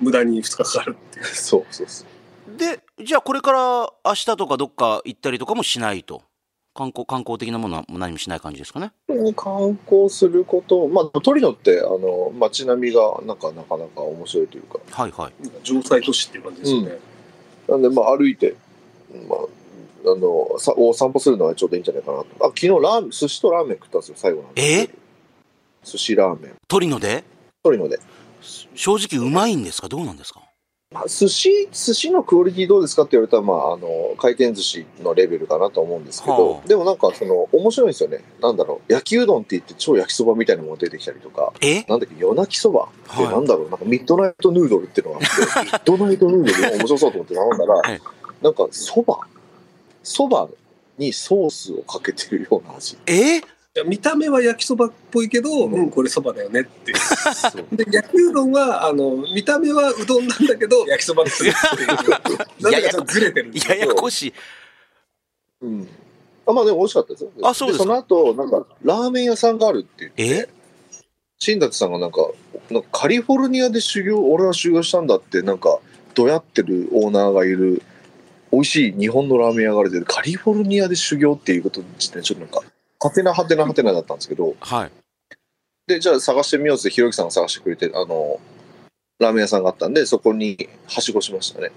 [0.00, 1.24] 無駄に2日かかるっていう。
[1.34, 2.56] そうそうそう。
[2.58, 6.22] で、じゃあこれから明日とかどっか行ったりとかもしないと？
[6.72, 8.92] 観光、観光的なものは何もしない感じですかね？
[9.36, 15.32] 観光すること、まあ、トリノって、あの、街並みが、なんか、なかなか面白いというか、はいはい。
[15.64, 16.98] 城塞都市っていう感じですよね。
[17.68, 18.54] なんで、まあ、歩いて、
[19.28, 19.38] まあ、
[20.04, 22.26] あの、さお散歩するのはちょうどいいんじゃないかなと。
[22.40, 24.98] あ、昨日ラーメン、寿司とラーメン食ったんですよ、最後なんですけど
[25.84, 26.54] 寿司ラーメン。
[26.68, 27.24] トリノで？
[27.62, 27.98] トリノで。
[28.74, 29.88] 正直うまいんですか？
[29.88, 30.40] どうなんですか？
[30.92, 36.66] まあ寿司、寿司のクオリティどうですかって言われたら、まあ、あの、回転寿司のレベルかなと思うんですけど、はあ。
[36.66, 38.24] でもなんか、その、面白いんですよね。
[38.40, 41.84] なんだろう、焼きうどんって言って超焼きそばみたいなもの出てきたりとか、え？
[41.84, 42.88] なんだっけ、夜泣きそば？
[43.12, 43.32] ってはい。
[43.32, 48.00] なんだろう、なんかミッドナイトヌードルっていうのがあって、 ミッドナイトヌードル面白そうと思って頼んだら、はい。
[48.42, 49.20] なんか、そば？
[50.10, 50.48] そば
[50.98, 52.98] にソースをかけてるような味。
[53.06, 53.38] え？
[53.38, 53.42] い
[53.76, 57.76] や見た目は焼きそばっぽいけど、うん、これそばだよねっていう。
[57.76, 61.44] で、焼きうどんは、あの、見た目はうどんなんだけど、焼きそばです。
[61.44, 64.34] なんでかちょっとずれてるんですややこしい。
[65.60, 65.88] うん。
[66.46, 67.30] あまあでも美味しかったですよ。
[67.44, 70.48] あそうですかその後、なんか、ラーメン屋さんがあるって言って、え？
[71.38, 72.28] 新達さんがなんか、
[72.70, 75.78] なんかカリフォルニアで修行、俺は修行したんだって、なんか、
[76.14, 77.82] どやってるオーナーがいる、
[78.52, 82.62] 美味しい日本のラーメン屋があるで、カリフォルニアで修行っていうこと自体、ちょっとなんか、
[83.02, 84.90] はてなはてなはてなだったんですけど、はい。
[85.86, 88.40] で、じゃあ探してみようって、ひろゆきさんが探してくれて、あの、
[89.18, 91.70] ラーメン屋さんがあったんで、そこにはしごしましたね。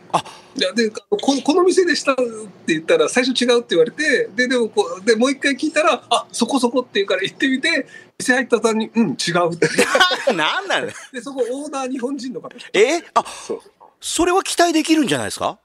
[0.56, 2.22] いやでここの店でしたって
[2.68, 7.88] 言ったら最初違うって言われてででもこうでもう一回聞いたらあそこそこって言うから行ってみて
[8.20, 9.68] 店入った途端にうん違うって
[10.36, 13.00] なんなのでそこオーナー日本人の方え？
[13.16, 13.62] あ、そう。
[14.00, 15.58] それは期待できるんじゃないですか？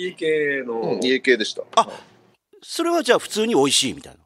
[0.00, 1.62] 家系の、うん、家系でした。
[1.76, 1.88] あ
[2.62, 4.20] それはじゃあ普通に美味しいみたいな。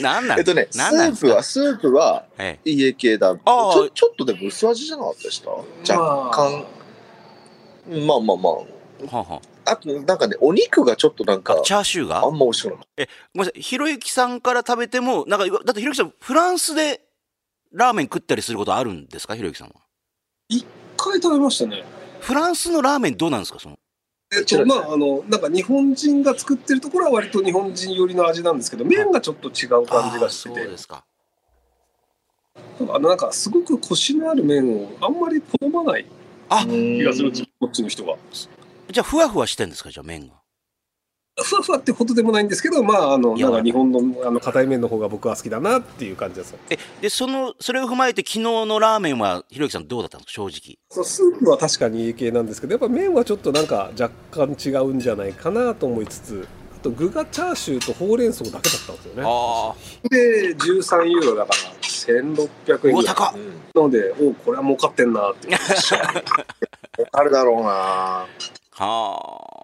[0.00, 0.38] なんなん？
[0.38, 1.28] えっとね、スなんなんですか？
[1.28, 3.34] ープは、スープはえ家系だ。
[3.34, 6.64] ちああょちょっとでも薄味じゃなかったでした若干。
[8.06, 8.50] まあまあま
[9.00, 9.06] え。
[9.06, 9.72] はあはあ。
[9.72, 12.24] あと、なんかね、お肉がちょっとなんかあ、、チャーシューが？
[12.24, 17.00] あんま美味しくなかっごめんなさい、ひろゆきさんから食べても、なんか、だってひろゆきさん、フランスで
[17.72, 19.74] ラーメン食ったりすることあるんですか、ひろゆきさんは。
[20.48, 20.66] 一
[21.04, 21.84] 回食べましたね
[22.20, 23.76] フランスのラーメンどうなんですか、その。
[24.36, 31.04] えっとまああのなんか日本人が作ってるところは割と日本人寄りの味なんですけど麺がちょっと違う感じがしてあーそうですか。
[32.88, 36.06] あのなんかすごくコシのある麺をあんまり好まない
[36.48, 36.66] あた。
[36.66, 38.16] 気がするこっちの人は。
[38.90, 40.34] じゃあ、ふわふわしてんですか、じゃあ、麺が。
[41.42, 46.54] ふわふわってほどでもないんですけど、まあ、あの、なんか日本の、あの、硬い麺の方が僕は好きだなっていう感じです。
[46.70, 50.78] え、で、その、それを踏まえて、昨日のラーメンは、ひろゆきさんどうだったんですか、正直？
[50.90, 59.22] そうスープは確かに家系なんですけど、やっぱ麺はちょっとなんか若干違うんじゃないかなと思いつつ、あと具がチャーシューとほうれん草だけだったんですよね。
[59.26, 59.74] あ
[60.08, 63.14] で、13ユーロだから、1600円ぐらい。
[63.14, 63.48] 高っうん。
[63.74, 65.56] なので、おこれは儲かってんなっていう。
[67.10, 68.26] あれだろうなあ。
[68.76, 69.63] は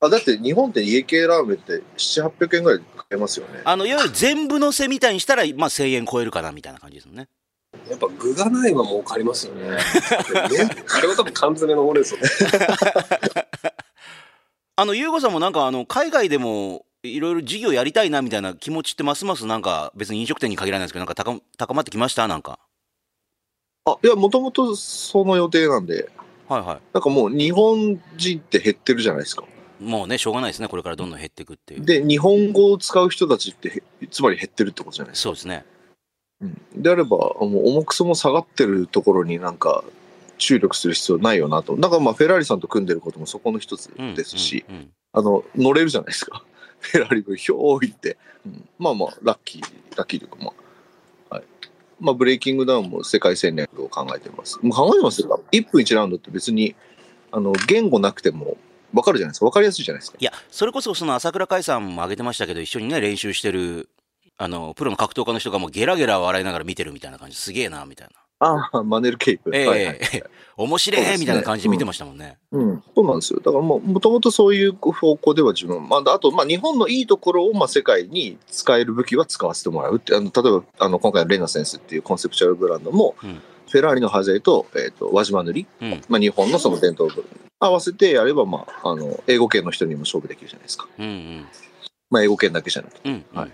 [0.00, 3.62] だって日本って家系ラーメンって7、800円ぐらいで買えますよね。
[3.64, 3.70] あ。
[3.72, 7.28] あの、いわゆる全部のせみたいにしたら、まあ、1000円超えるかな、みたいな感じですもんね。
[7.88, 9.70] やっぱ具がないは儲かりますよね。
[9.70, 9.78] ね
[10.96, 12.44] あれは多分缶詰のほうれん草です。
[14.76, 19.46] あの、ゆうごさんもなんか、あの、海外でも、いろいろ事業やりたいな、みたいな気持ちって、ますます？
[19.46, 22.28] なんか、別に飲食店に限らないですけど、なんか高高まってきました？
[22.28, 22.58] なんか。
[23.86, 26.10] あ、いや、もともとその予定なんで、
[26.48, 29.44] はいはなんかもう日本人って減ってるじゃないですか。
[29.80, 29.84] い。
[29.84, 30.68] もうね、しょうがないですね。
[30.68, 31.84] これからどんどん減っていくっていう。
[31.84, 35.22] で、日本語を使う人たちってへ、つまり減ってるってことじゃないですか。
[35.24, 35.64] そうですね。
[36.40, 39.84] うん、であれば、もう重くそも下がってるところになんか
[40.38, 41.76] 注力する必要ないよなと。
[41.76, 44.14] だからまあ、フェラーリさんと組んでることもそこの一つうん。
[44.14, 46.44] ですし、うんうんあの、乗れるじゃないですか。
[46.78, 48.18] フェラーリがひょーいって。
[48.44, 49.62] うん、まあまあ、ラッキー、
[49.96, 50.52] ラッキーというかま
[51.30, 51.44] あ、はい。
[51.98, 54.58] まあ、ブレイキングダウンも世界戦略を考えてます。
[54.60, 55.42] もう考えてますよ。
[55.52, 56.76] 1分1ラウンドって別に、
[57.30, 58.58] あの、言語なくても
[58.92, 59.46] 分かるじゃないですか。
[59.46, 60.18] 分かりやすいじゃないですか。
[60.20, 63.88] いや、それこそその朝倉海さんも挙げてましたけど、一緒にね、練習してる、
[64.38, 68.14] あの、プロの格闘家の人がもうゲラゲラ笑いながら見てるみたいな感じ、すげえな、みたいな。
[68.38, 69.50] ああ、マネルケープ。
[69.54, 70.24] ええはいはいええ
[70.58, 72.38] 面白いみたいな感じで見てましたもんね。
[72.50, 73.40] うん、そうなんですよ。
[73.40, 86.02] だからもう、もともとそういう方向では自分、まあ、あと、まあ、日本のいいところを、まあ、世界に使える武器は使わせてもらうって、あの、例えば、あの、今回のレナセンスっていうコンセプチュアルブランドも、うんフェラーリの端材と、えっ、と、輪島塗り、うん。
[86.08, 87.24] まあ、日本のその伝統部分、
[87.58, 90.88] 合わせてやれば、まあ、あの、英語圏の人にも勝負できるじゃないですか。
[90.98, 91.46] うんうん。
[92.10, 93.50] まあ、英語圏だけじゃなくて、うん、うんはい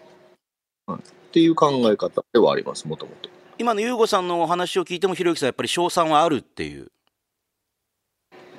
[0.92, 3.30] っていう考え方ではあります、もともと。
[3.56, 6.88] 今の優吾さんのお話を聞いても、ひろゆきさん、やっぱり賞賛はあるっていう。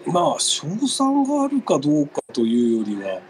[0.07, 3.21] まあ、賞賛があるかどうかというよりは、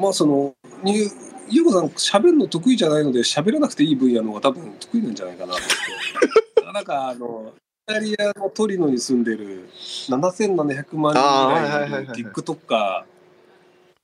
[0.00, 1.10] まあ、その、に
[1.50, 5.60] ゆうこさん、喋るの得意じゃないので、喋らなくていい分野の方が多分得意なんじゃないかなと。
[6.72, 7.52] なんか、あの、
[7.88, 9.68] イタリアのトリノに住んでる
[10.08, 13.04] 7700万人ぐらいの TikToker、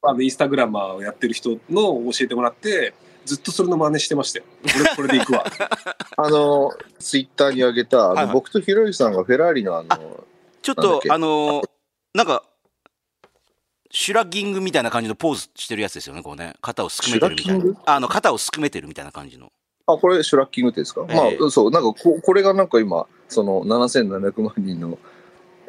[0.07, 4.44] あのインスタグラマーをやってる人のを教えてもらって、ずっとそれの真似してましたよ。
[4.62, 5.44] 俺これで行くわ。
[6.16, 10.24] あの、ツイッターに上げた、あのはいはい僕とひろゆきさんがフェラーリのあの、
[10.62, 11.68] ちょっと、あのー
[12.14, 12.44] なんか、
[13.90, 16.55] シュラッギングみたいな感じのポーズしてるやつですよね、こうね。
[16.61, 17.81] 肩をすくめてるみたいな。
[17.87, 19.53] あの、肩をすくめてるみたいな感じの。
[19.87, 24.99] あ、これシュラッキングっていうんですか、ええまあ、そう、なんかこ、これがなんか今、その7700万人の、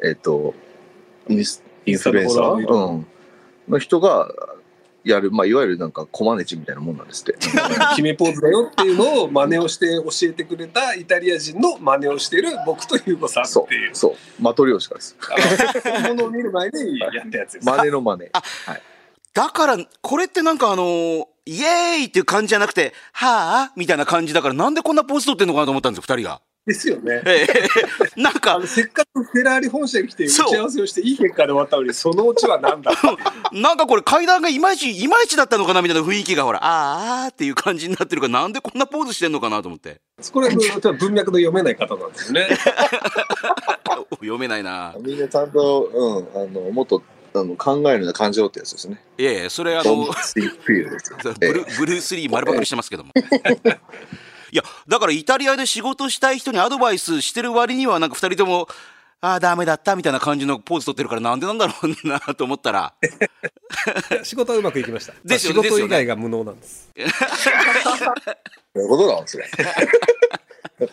[0.02, 0.54] えっ、と、
[1.28, 3.06] インスインフルエンサー、うん、
[3.68, 4.28] の人が
[5.04, 7.34] やる、まあ、いわゆるなんかコマネチみたいなもんなんですって。
[7.94, 15.16] 決めポーズだよっていうのを真似をして教えてくれたイタリア人の真似をしてる僕とユーゴさんそっていうう、そう、マトリョーシカです。
[16.08, 17.66] ものを見る前にやったやつです。
[17.66, 18.30] 真似の真似。
[19.32, 26.40] だから、これってなんかあのーイエーイっていう感じじゃなくて、はぁみたいな感じだから、なんでこんなポーズ取ってんのかなと思ったんですよ、二人が。
[26.66, 27.22] ですよね。
[27.24, 27.46] え
[28.16, 32.90] え なんあかの、せっかくフェラーリ本社に来て打ち合わせをしていい結果で終わったのにそのうちはなんだ？
[33.52, 40.00] なんかこれ階段がいまいち、いまいちだったのかなみたいな雰囲気がほら、あーっていう感じになってるから、なんでこんなポーズしてんのかなと思って。
[40.32, 40.54] これは
[40.98, 42.48] 文脈の読めない方なんですよね。
[44.20, 45.90] 読めないなみんなちゃんと、
[46.34, 47.00] うん、あの、もっと、
[47.40, 49.00] あの、考えるな感情ってやつですね。
[49.18, 50.06] いやいや、それあの、
[51.40, 53.12] ブルブルース・リー丸パクリしてますけども。
[54.52, 58.68] いや、だからイタリアで仕事したい人にアドバイスしてる割には、なんか二人とも、
[59.20, 62.94] ああ、ダメだったみたいな感じのポーズ取ってるから、なんでなんだろうなと思ったら、
[64.22, 65.14] 仕事はうまくいきました。
[65.24, 66.90] ですよね仕事以外が無能なんです。
[66.96, 69.46] どういうことなのそれ。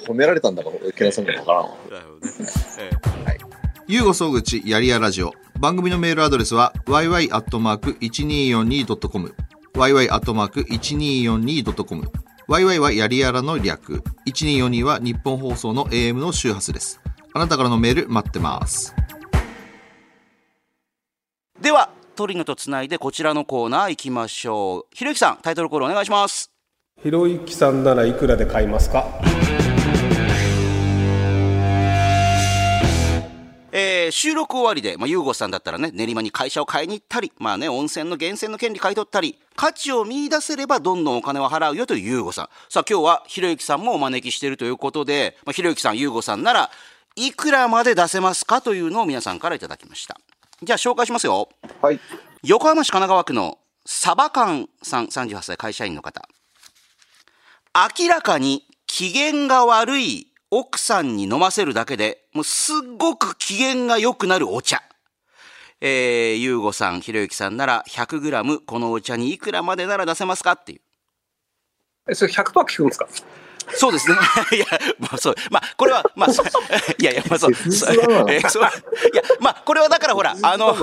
[0.07, 1.77] 褒められたんだか、池田さんがわからんわ。
[1.89, 2.31] だよね
[2.79, 3.32] え
[3.87, 5.33] ゆうご総口やりやラジオ。
[5.59, 9.35] 番組のメールアドレスは yy.1242.com。
[9.75, 12.11] yy.1242.com。
[12.47, 14.03] yy はやりやらの略。
[14.27, 17.01] 1242は日本放送の AM の周波数です。
[17.33, 18.95] あなたからのメール待ってます。
[21.61, 24.95] では、トリノとつないでこちらのコーナー行きましょう。
[24.95, 26.51] ひろゆきさん、タイトルコールお願いします。
[27.01, 29.07] ひろゆきさんならいくらで買いますか？
[33.75, 42.49] えー収録終わりで、まあ、ゆうごさんだったらね、練馬に会社を買いに行ったり、まあね、温泉の源泉の権利買い取ったり、価値を見出せればどんどんお金を払うよというゆうごさん。
[42.69, 46.69] さあ、今日はひろゆきさんもお招きしているということで、まあ、ひろゆきさん、ゆうごさんなら、
[47.15, 50.19] いくらまで出せますかというのを皆さんからいただきました。
[50.61, 51.49] じゃあ、紹介しますよ。
[51.81, 51.99] はい。
[52.43, 56.27] 横浜市神奈川区のサバカンさん38歳会社員の方
[57.97, 64.81] 明らかに機嫌が悪い奥さんに飲ませるだけでもうすっごく機嫌が良くなるお茶
[65.81, 70.81] えー、ゆうごさん、ひろゆきさんなら 100g このお茶にいくらまでなら出せますかっていう。
[72.09, 73.07] えそれ100%聞くんですか？
[73.75, 74.15] そうですね。
[74.55, 74.65] いや、
[74.99, 75.35] まあそう。
[75.49, 76.29] まあ、これは、まあ、
[76.99, 77.53] いやいや、まあそう。
[77.53, 78.31] 切実だな？
[78.33, 78.65] えーそうい
[79.15, 80.75] や、まあ、これはだからほら、あの、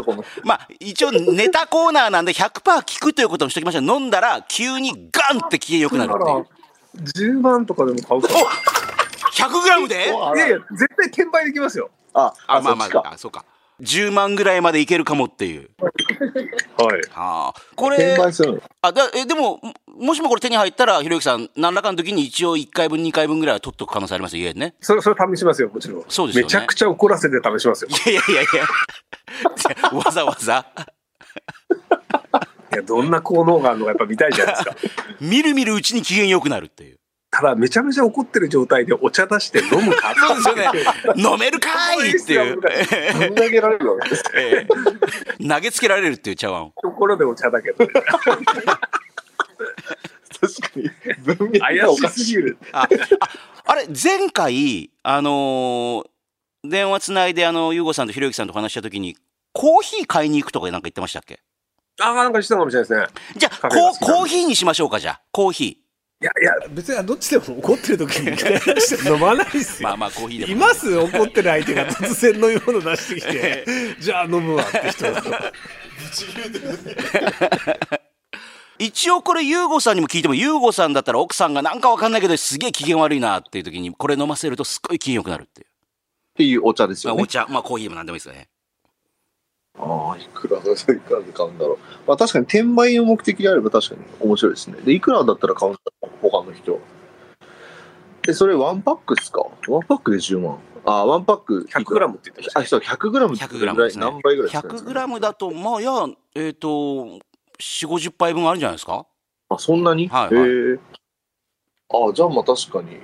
[0.45, 3.83] まあ、一応ネタコーナーなんで100%聞くということにしておきましょう。
[3.85, 7.37] 飲んだら急にガンって機嫌良くなるっていう。
[7.37, 8.29] 10万とかでも買うか
[9.33, 9.95] 100g で？
[9.95, 9.99] い
[10.39, 12.85] やいや絶対転売できますよあ、あ、あ、まあま。
[12.87, 13.45] あ、あそうか。
[13.81, 15.71] 10万ぐらいまでいけるかもっていう。
[15.81, 17.61] はい ああ。
[17.77, 18.63] こ転れ、売するの？
[18.83, 24.75] あだえでも、ももしもこれ手に入ったら、ひろゆきさん、何らかの時に一応1回分、2回分ぐらいは取っとく可能性ありますよ、家でね。
[24.81, 29.97] それそれ試しますよもちろんそうですよねめちゃくちゃ怒らせて試しますよいやいやいやいや。
[29.97, 30.67] わざわざ。
[32.73, 34.77] いやどんな効能があるのかやっぱ見たいじゃないですか
[35.21, 37.00] みるみるうちに機嫌良くなるっていう。
[37.33, 41.23] ただめちゃめちゃ怒ってる状態でお茶出して飲むか そうですよね。
[41.33, 42.61] 飲めるかーいっていう。
[43.35, 44.25] 投げられるわけです。
[44.35, 44.67] え
[45.39, 46.73] え投げつけられるっていう茶碗を。
[46.83, 48.09] ところでお茶だけど、ね、確
[50.61, 50.91] かに。
[51.37, 52.37] 文脈がおかしい。
[52.37, 52.89] るあ、あ
[53.67, 56.11] あれ、前回、あのー
[56.63, 59.17] 電話つないで、あの、ゆうごさんとひろゆきさんと話したときに、
[59.55, 61.41] コーヒー買いに行くとかなんか言ってましたっけ？
[62.03, 65.21] ああなんかしてたかもしれないですねじゃあ、コーヒーにしましょうか、じゃあ。
[65.33, 65.79] コーヒ
[66.23, 68.29] いやいや別にどっちでも怒ってる時に
[69.11, 69.85] 飲まないっすー。
[69.85, 70.67] まあまあ、コーヒーでいも。
[70.67, 73.65] ます怒ってる相手が突然飲み物出してきて
[73.99, 75.07] じゃあ飲むわって人
[78.79, 85.67] 一応これ、ゆうごさんにも聞いても、ゆうごさんだったら奥さんがなんかわかんないけど、すげえ機嫌悪いなっていう時に、これ飲ませるとすっごい機嫌良くなるっていう。
[85.67, 85.71] っ
[86.37, 87.17] ていうお茶ですよね。
[87.17, 88.49] まあお茶、まあコーヒーでもなんでもいいですよね。
[89.83, 91.79] ああ、いくらだ、いくらで買うんだろう。
[92.07, 94.77] まあ確かに転売の目的であれば確かに面白いですね。
[94.85, 96.79] で、いくらだったら買うんだろう他の人。
[98.23, 99.41] で、それワンパックっすか？
[99.69, 100.59] ワンパックで10万。
[100.85, 101.67] ああ、ワンパック。
[101.71, 104.05] 100グラムって言ってましたあ、そう、100グラムって100グラムですね。
[104.05, 105.93] 何倍ぐらいですか、100グラムだと、まあ、いや、
[106.35, 107.21] えっ、と、4、
[107.59, 109.07] 50杯分あるんじゃないですか？
[109.49, 110.09] あ、そんなに？
[110.09, 110.79] はいはいへえ。
[111.93, 112.99] ああ、じゃあまあ確かに、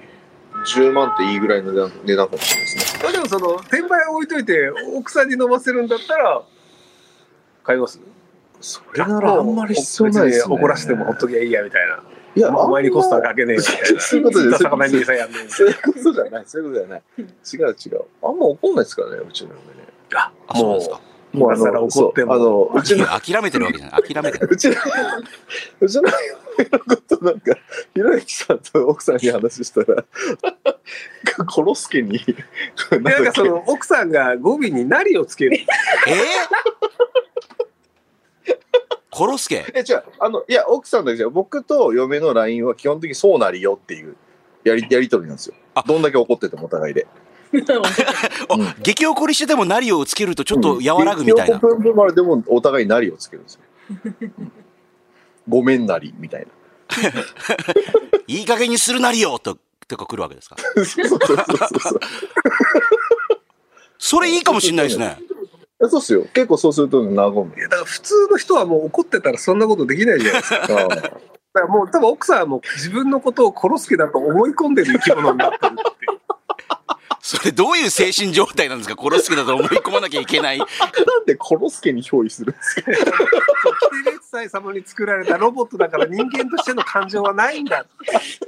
[0.75, 3.03] 10万っていいぐらいの値段値段かもしれないですね。
[3.03, 6.43] まあでもその転売を置いといて奥さんに飲ませるんだったら
[7.67, 8.01] 買います？
[8.61, 10.55] それならあんまり必要ないですね。
[10.55, 12.03] 怒らせてもほっときゃいいやみたいな
[12.37, 17.03] いや、お前にコストはかけねえみたいなそういうことです釣った魚に餌やんねえみたそういいうことじゃない、そういうことじゃない。
[17.19, 17.23] 違
[17.73, 18.05] う違う。
[18.23, 19.89] あんま怒んないですからね、うちの嫁ね。
[20.11, 21.01] なあそうですか
[21.37, 24.03] もうあの、怒ってもあの、うちの、いや諦めてるわけじゃない。
[24.03, 24.49] 諦めてる。
[24.51, 24.75] うちの、
[25.81, 26.03] うちの
[26.59, 27.55] 嫁のことなんか、
[27.95, 30.05] ひろゆきさんと奥さんに話したら、
[31.47, 32.21] コロスケに、
[32.91, 33.41] なんなんかだっけ？
[33.41, 35.57] その奥さんが語尾になりをつける。
[35.57, 38.57] えー、
[39.11, 44.17] コロスケえ、違う、あの、いや、奥さんだけじゃ僕と嫁の LINE は基本的にそうなりよっていう、
[44.65, 45.85] やり、やりとりなんですよあ。
[45.87, 47.07] どんだけ怒っててもお互いで。
[48.83, 51.59] 激怒りしててもなりをつけるとちょっと和らぐみたいな。
[51.59, 53.61] プンプン丸でもお互いになりをつけるんですよ。
[53.91, 54.53] うん
[55.49, 56.49] ごめんなり、みたいな。
[58.27, 60.57] いい加減にするなりよと、とか来るわけですか？
[63.99, 65.19] それいいかもしれないですね。
[65.89, 66.27] そうっすよ。
[66.35, 67.53] 結構そうすると和む。
[67.57, 70.67] いやだから普通の人はもう怒ってたらそんなことできないじゃないですか。
[70.67, 70.89] だか
[71.55, 76.16] らもう多分奥さんはもう自分のことを殺す気だと思い込んでる生き物になってるっていう。
[77.29, 78.95] それどういう精神状態なんですか？
[78.95, 80.59] コロスケだと思い込まなきゃいけない。
[80.59, 80.69] なん
[81.27, 82.93] でコロスケに憑依するんですか？
[82.93, 87.85] キテレツ祭様に作られたロボットだから人間としての感情はないんだ。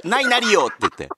[0.05, 1.09] ないなりよって言って。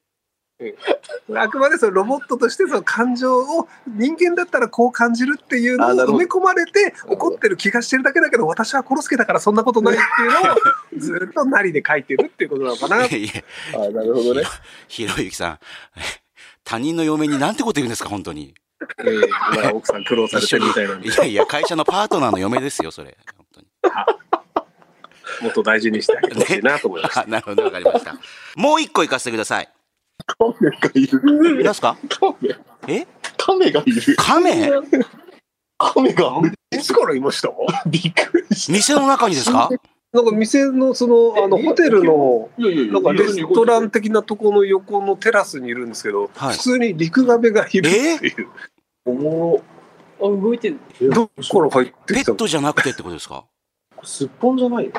[1.36, 10.56] あくまでそのロボットとしてその感情を人間だったらこう感じるっていうのを埋め込まれて怒ってる気がしてるだけだけど私は殺すけだからそんなことないっていうのを
[10.98, 13.06] ずっとなりで書いてるっていうことなのかな。
[13.06, 13.32] いやいや
[13.76, 14.44] ああ、なるほどね。
[14.88, 15.60] ひろゆきさん、
[16.72, 18.54] 他人の嫁になんてこと言うんですか本当に。
[19.00, 23.18] えーまあ奥さん苦労されてるみたいなんでいやいや、会社のパートナーの嫁ですよ、それ。
[23.36, 23.68] 本当に。
[25.42, 27.22] もっと大事にしてあげてほしいなと思いました。
[27.24, 28.16] あなるほど、わかりました。
[28.56, 29.70] もう一個行かせてください。
[30.40, 31.64] 亀がいる。
[31.64, 31.98] 何すか？
[32.08, 32.56] 亀
[32.88, 33.08] え？
[33.38, 34.16] 亀がいる。
[34.16, 34.72] 亀？
[35.78, 36.42] 亀が
[36.72, 37.06] いつか？
[37.06, 37.50] らいました
[37.86, 39.70] びっくりし店の中にですか？
[40.14, 42.62] なんか店のそのあのホテルのた。
[42.64, 48.48] いやいやなんかレストラン的なところの横のテラスにいるんですけど、はい普通に陸亀がいるっていう。
[49.06, 49.64] おも
[50.20, 50.80] あ、動いてる。
[51.12, 52.32] どっから入ってきたの？
[52.32, 53.46] ペットじゃなくてってことですか？
[53.98, 54.92] ろすっぽんじゃないよ。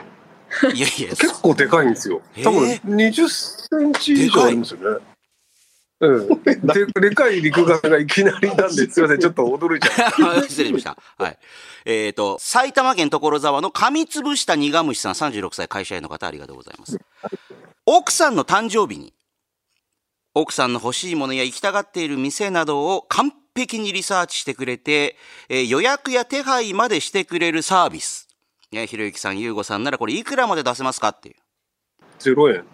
[0.75, 2.21] いやいや、結構でかいんですよ。
[2.43, 5.12] 多分え20センチ以上ありますよね。
[6.03, 6.43] うん。
[6.43, 10.43] で、でかい陸亀がいきなりなんで、すいません、ちょっと驚いちゃう。
[10.49, 10.99] 失礼しました。
[11.17, 11.39] はい。
[11.85, 16.99] えっ、と、埼玉県所沢の噛みつぶした苦虫さん36歳会社員の方ありがとうございます。
[17.87, 19.15] 奥さんの誕生日に、
[20.35, 25.17] 奥さんの欲しいものや行きたがっている店などを完璧にリサーチしてくれて、
[25.49, 28.27] えー予約や手配までしてくれるサービス。
[28.73, 31.37] ね、ひろゆきさん、ゆうごさんならこれいくらまで出せますかっていう。
[32.19, 32.65] 0円。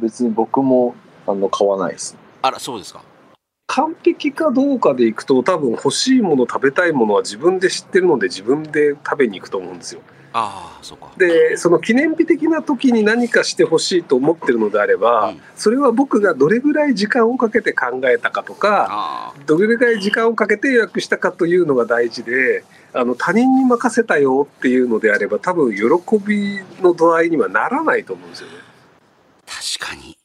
[0.00, 0.94] 別に僕も、
[1.26, 2.16] あの、買わないです。
[2.42, 3.02] あら、そうですか。
[3.66, 10.02] 完璧かどうかでいくと、多分欲しいもの、食べたいものは自分で知ってるので、自分で食べに行くと思うんですよ。
[10.34, 11.12] ああ、そうか。
[11.18, 25.82] でその記念日的な時に何かしてほしいと思ってるのであれば、うんそれは僕がどれぐらい時間をかけて考えたかとかあどれぐらい時間をかけて予約したかというのが大事であの他人に任せたよっていうのであれば多分喜
[26.18, 28.54] びの度合いにはならないと思うんですよね。
[29.46, 30.16] あ、確かに。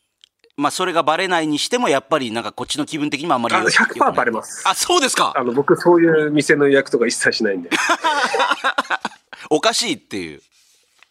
[0.58, 4.68] まあ、それがバレないにしても、やっぱりなんかこっちの気分的にもあんまりあの100%バレまます。
[4.68, 5.34] あ、そうですか。
[5.36, 7.70] あの僕そういう店の予約とか一切しないんで。
[9.52, 10.42] おかしいっていう。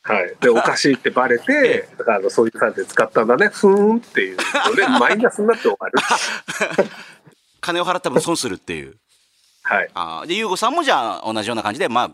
[0.02, 5.98] はい、でおかしいってバレて、 だからあのそういう感じで使ったんだね、ふーんっていうので、 マイナスになって終わる。
[7.60, 8.96] 金を払った分損するっていう。
[9.62, 9.90] はい。
[9.94, 12.10] あーで、ゆうごさんもじゃあ同じような感じで、まあ、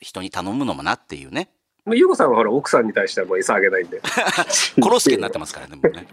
[0.00, 1.50] 人に頼むのもなっていうね。
[1.84, 4.00] もうゆうこさんはほら、奥さんに対してはもう餌あげないんで。
[4.80, 6.06] コロスケになってますからね、もうね。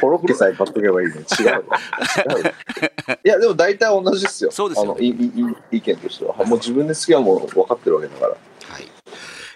[0.00, 1.14] コロッケさえ買っとけばいいの？
[1.14, 1.52] に違うの？
[1.52, 2.48] 違うの？
[2.48, 2.52] い
[3.24, 4.50] や、でも大体同じですよ。
[4.50, 6.34] そうですよねあのいいい意見としては。
[6.44, 8.30] もう自分で好きはもう分かってるわけだから。
[8.30, 8.36] は
[8.78, 8.88] い。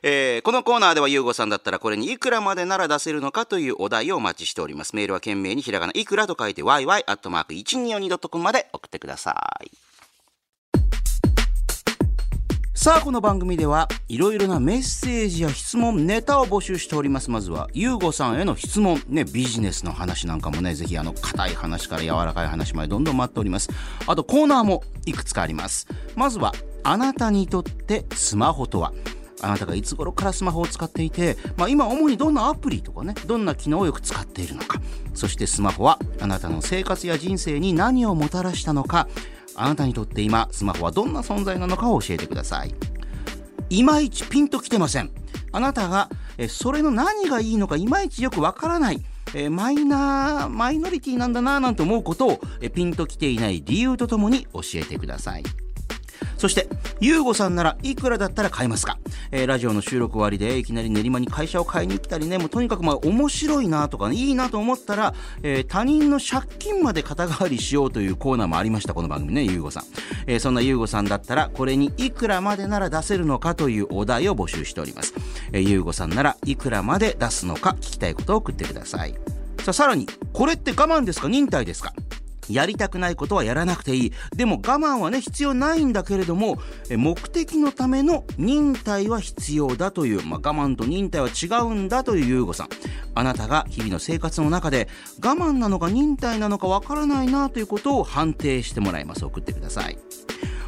[0.03, 4.95] えーこのコーナーでは、ゆうごさんだったらこれにいくらまでなら出せるのかというお題をお待ちしております。
[4.97, 9.35] メールは懸命にひらがな、いくらと書いて、yy.1242.com まで送ってくださ
[9.65, 9.71] い。
[12.87, 17.33] さあ、この番組では、いろいろなメッセージや質問、ネタを募集しております。
[17.33, 23.71] まずは、ゆうごさんへの質問、ね、ビジネスの話なんかもね、ぜひ、あの、硬い話から柔らかい話までどんどん待っております。
[24.07, 25.89] あと、コーナーもいくつかあります。
[26.15, 28.93] まずは、あなたにとってスマホとは？
[29.43, 34.81] あなたがいつ頃からスマホを使っていて、まあ、今主にどんなアプリとかねどんな機能をよく使っているのか
[35.13, 39.09] そしてスマホはあなたの生活や人生に何をもたらしたのか
[39.57, 42.75] あなたにとって今スマホはどんな存在なのかを教えてください。
[43.71, 45.11] いまいちピンときてません。
[45.53, 49.03] あなたがえそれの何がいいのかいまいちよくわからない
[49.35, 55.43] えマイナーマイノリティなんだななんて思うことをえピンときていない理由とともに教えてください。
[56.39, 56.69] そして、
[57.01, 58.99] ゆうごさんならいくらだったら買えますか、
[59.31, 69.85] えーラジオの収録終わりでいきなり練馬に会社を買いに来たりね、もうとにかくまあ面白いなとかね、いいなと思ったら、えー他人の借金まで肩代わりしようというコーナーもありました、この番組ね、ゆうごさん。
[70.27, 75.15] えーそんなゆうごさんだったら、これにいくらまでなら出せるのかというお題を募集しております。
[75.53, 79.15] えーゆうごさんならいくらまで出すのか聞きたいことを送ってください。
[79.63, 81.29] さあ、さらに、これって我慢ですか？
[81.29, 81.93] 忍耐ですか？
[82.49, 84.13] やりたくないことはやらなくていい。
[84.35, 86.59] でも我慢はね、必要ないんだけれども、
[86.91, 92.69] 目的のための忍耐は必要だという、まあ、我慢と忍耐は違うんだというゆうごさん。
[93.15, 94.89] あなたが日々の生活の中で
[95.25, 99.25] 我慢なのか忍耐なのかわからないなということを判定してもらいます。
[99.25, 99.99] 送ってください。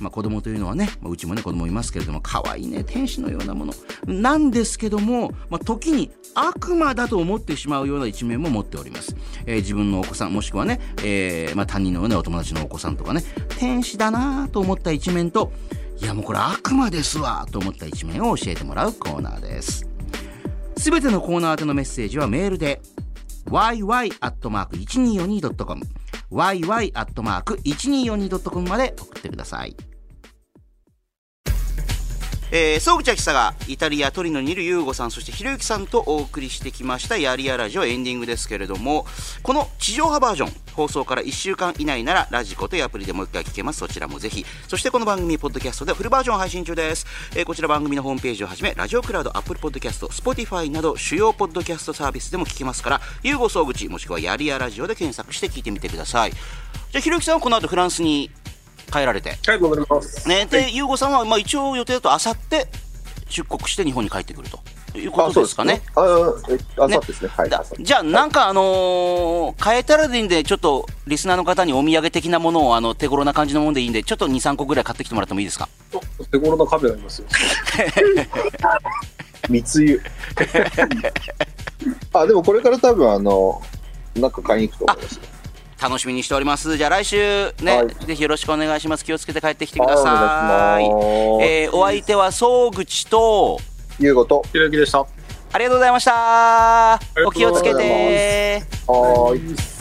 [0.00, 3.72] まあ、子供というのはね、まあ、うちもね子供いますけれども可愛いね天使のようなもの。
[4.06, 9.16] なんですけども、まあ、時に悪魔だと思ってしまうような一面も持っております、
[9.46, 13.22] えー自分のお子さんもしくはね、えーまあ、他人のねお友達のお子さんとかね
[13.58, 15.52] 天使だなと思った一面と
[16.00, 19.88] いやもうこれ悪魔ですわと思った一面を教えてもらうコーナーです。
[20.76, 22.80] すべてのコーナー宛てのメッセージはメールで
[23.46, 25.82] yy.1242.com
[26.32, 29.76] yy.1242.com まで送ってください。
[32.54, 39.06] えー、総口秋さがイタリア・トリノにいるユーゴさんそしてひろゆきさんとお送りしてきましたやりやラジオエンディングですけれども
[39.42, 43.78] この地上波バージョン放送から1週間以内ならラジコというアプリでもう一回聞けます。
[43.78, 56.30] そちらもぜひそしてこの番組ポッドキャストでフルバージョン配信中です、えーこちら番組のホームページをはじめラジオクラウドアップルポッドキャスト Spotify など主要ポッドキャストサービスでも聞けますからユーゴ総口もしくはやりやラジオで検索して聞いてみてください。
[56.30, 58.30] じゃあひろゆきさんはこの後フランスに
[58.92, 60.28] 帰られてはい、戻ります。
[60.28, 62.66] ね、で、ゆうごさんは、まあ、一応予定だとあさって
[63.28, 64.60] 出国して日本に帰ってくると
[64.98, 65.80] いうことですかね。
[65.96, 67.28] あ、そうですねあ、えあさってですね。
[67.34, 67.50] はい。
[67.80, 75.68] じゃあ、なんかあのー変えたらでいいんで、ちょっとリスナーの方にお土産的なものをあの手頃な感じのものでいいんで、ちょっと2、3個ぐらい買ってきてもらってもいいですか？
[76.30, 77.28] 手頃なカメラありますよ。
[79.48, 80.00] 密輸。
[82.12, 83.62] あ、でもこれから多分あの、
[84.14, 85.22] なんか買いに行くと思いますよ。
[85.82, 86.76] 楽しみにしております。
[86.76, 89.04] じゃあ来週ね、はいぜひよろしくお願いします。
[89.04, 90.84] 気をつけて帰ってきてください。
[90.84, 93.58] はいえーお相手は総口と、
[93.98, 94.44] ゆうごと。
[94.52, 95.04] ひろゆきでした。
[95.54, 97.00] ありがとうございました。
[97.26, 98.62] お気をつけて。
[98.86, 99.71] はーい。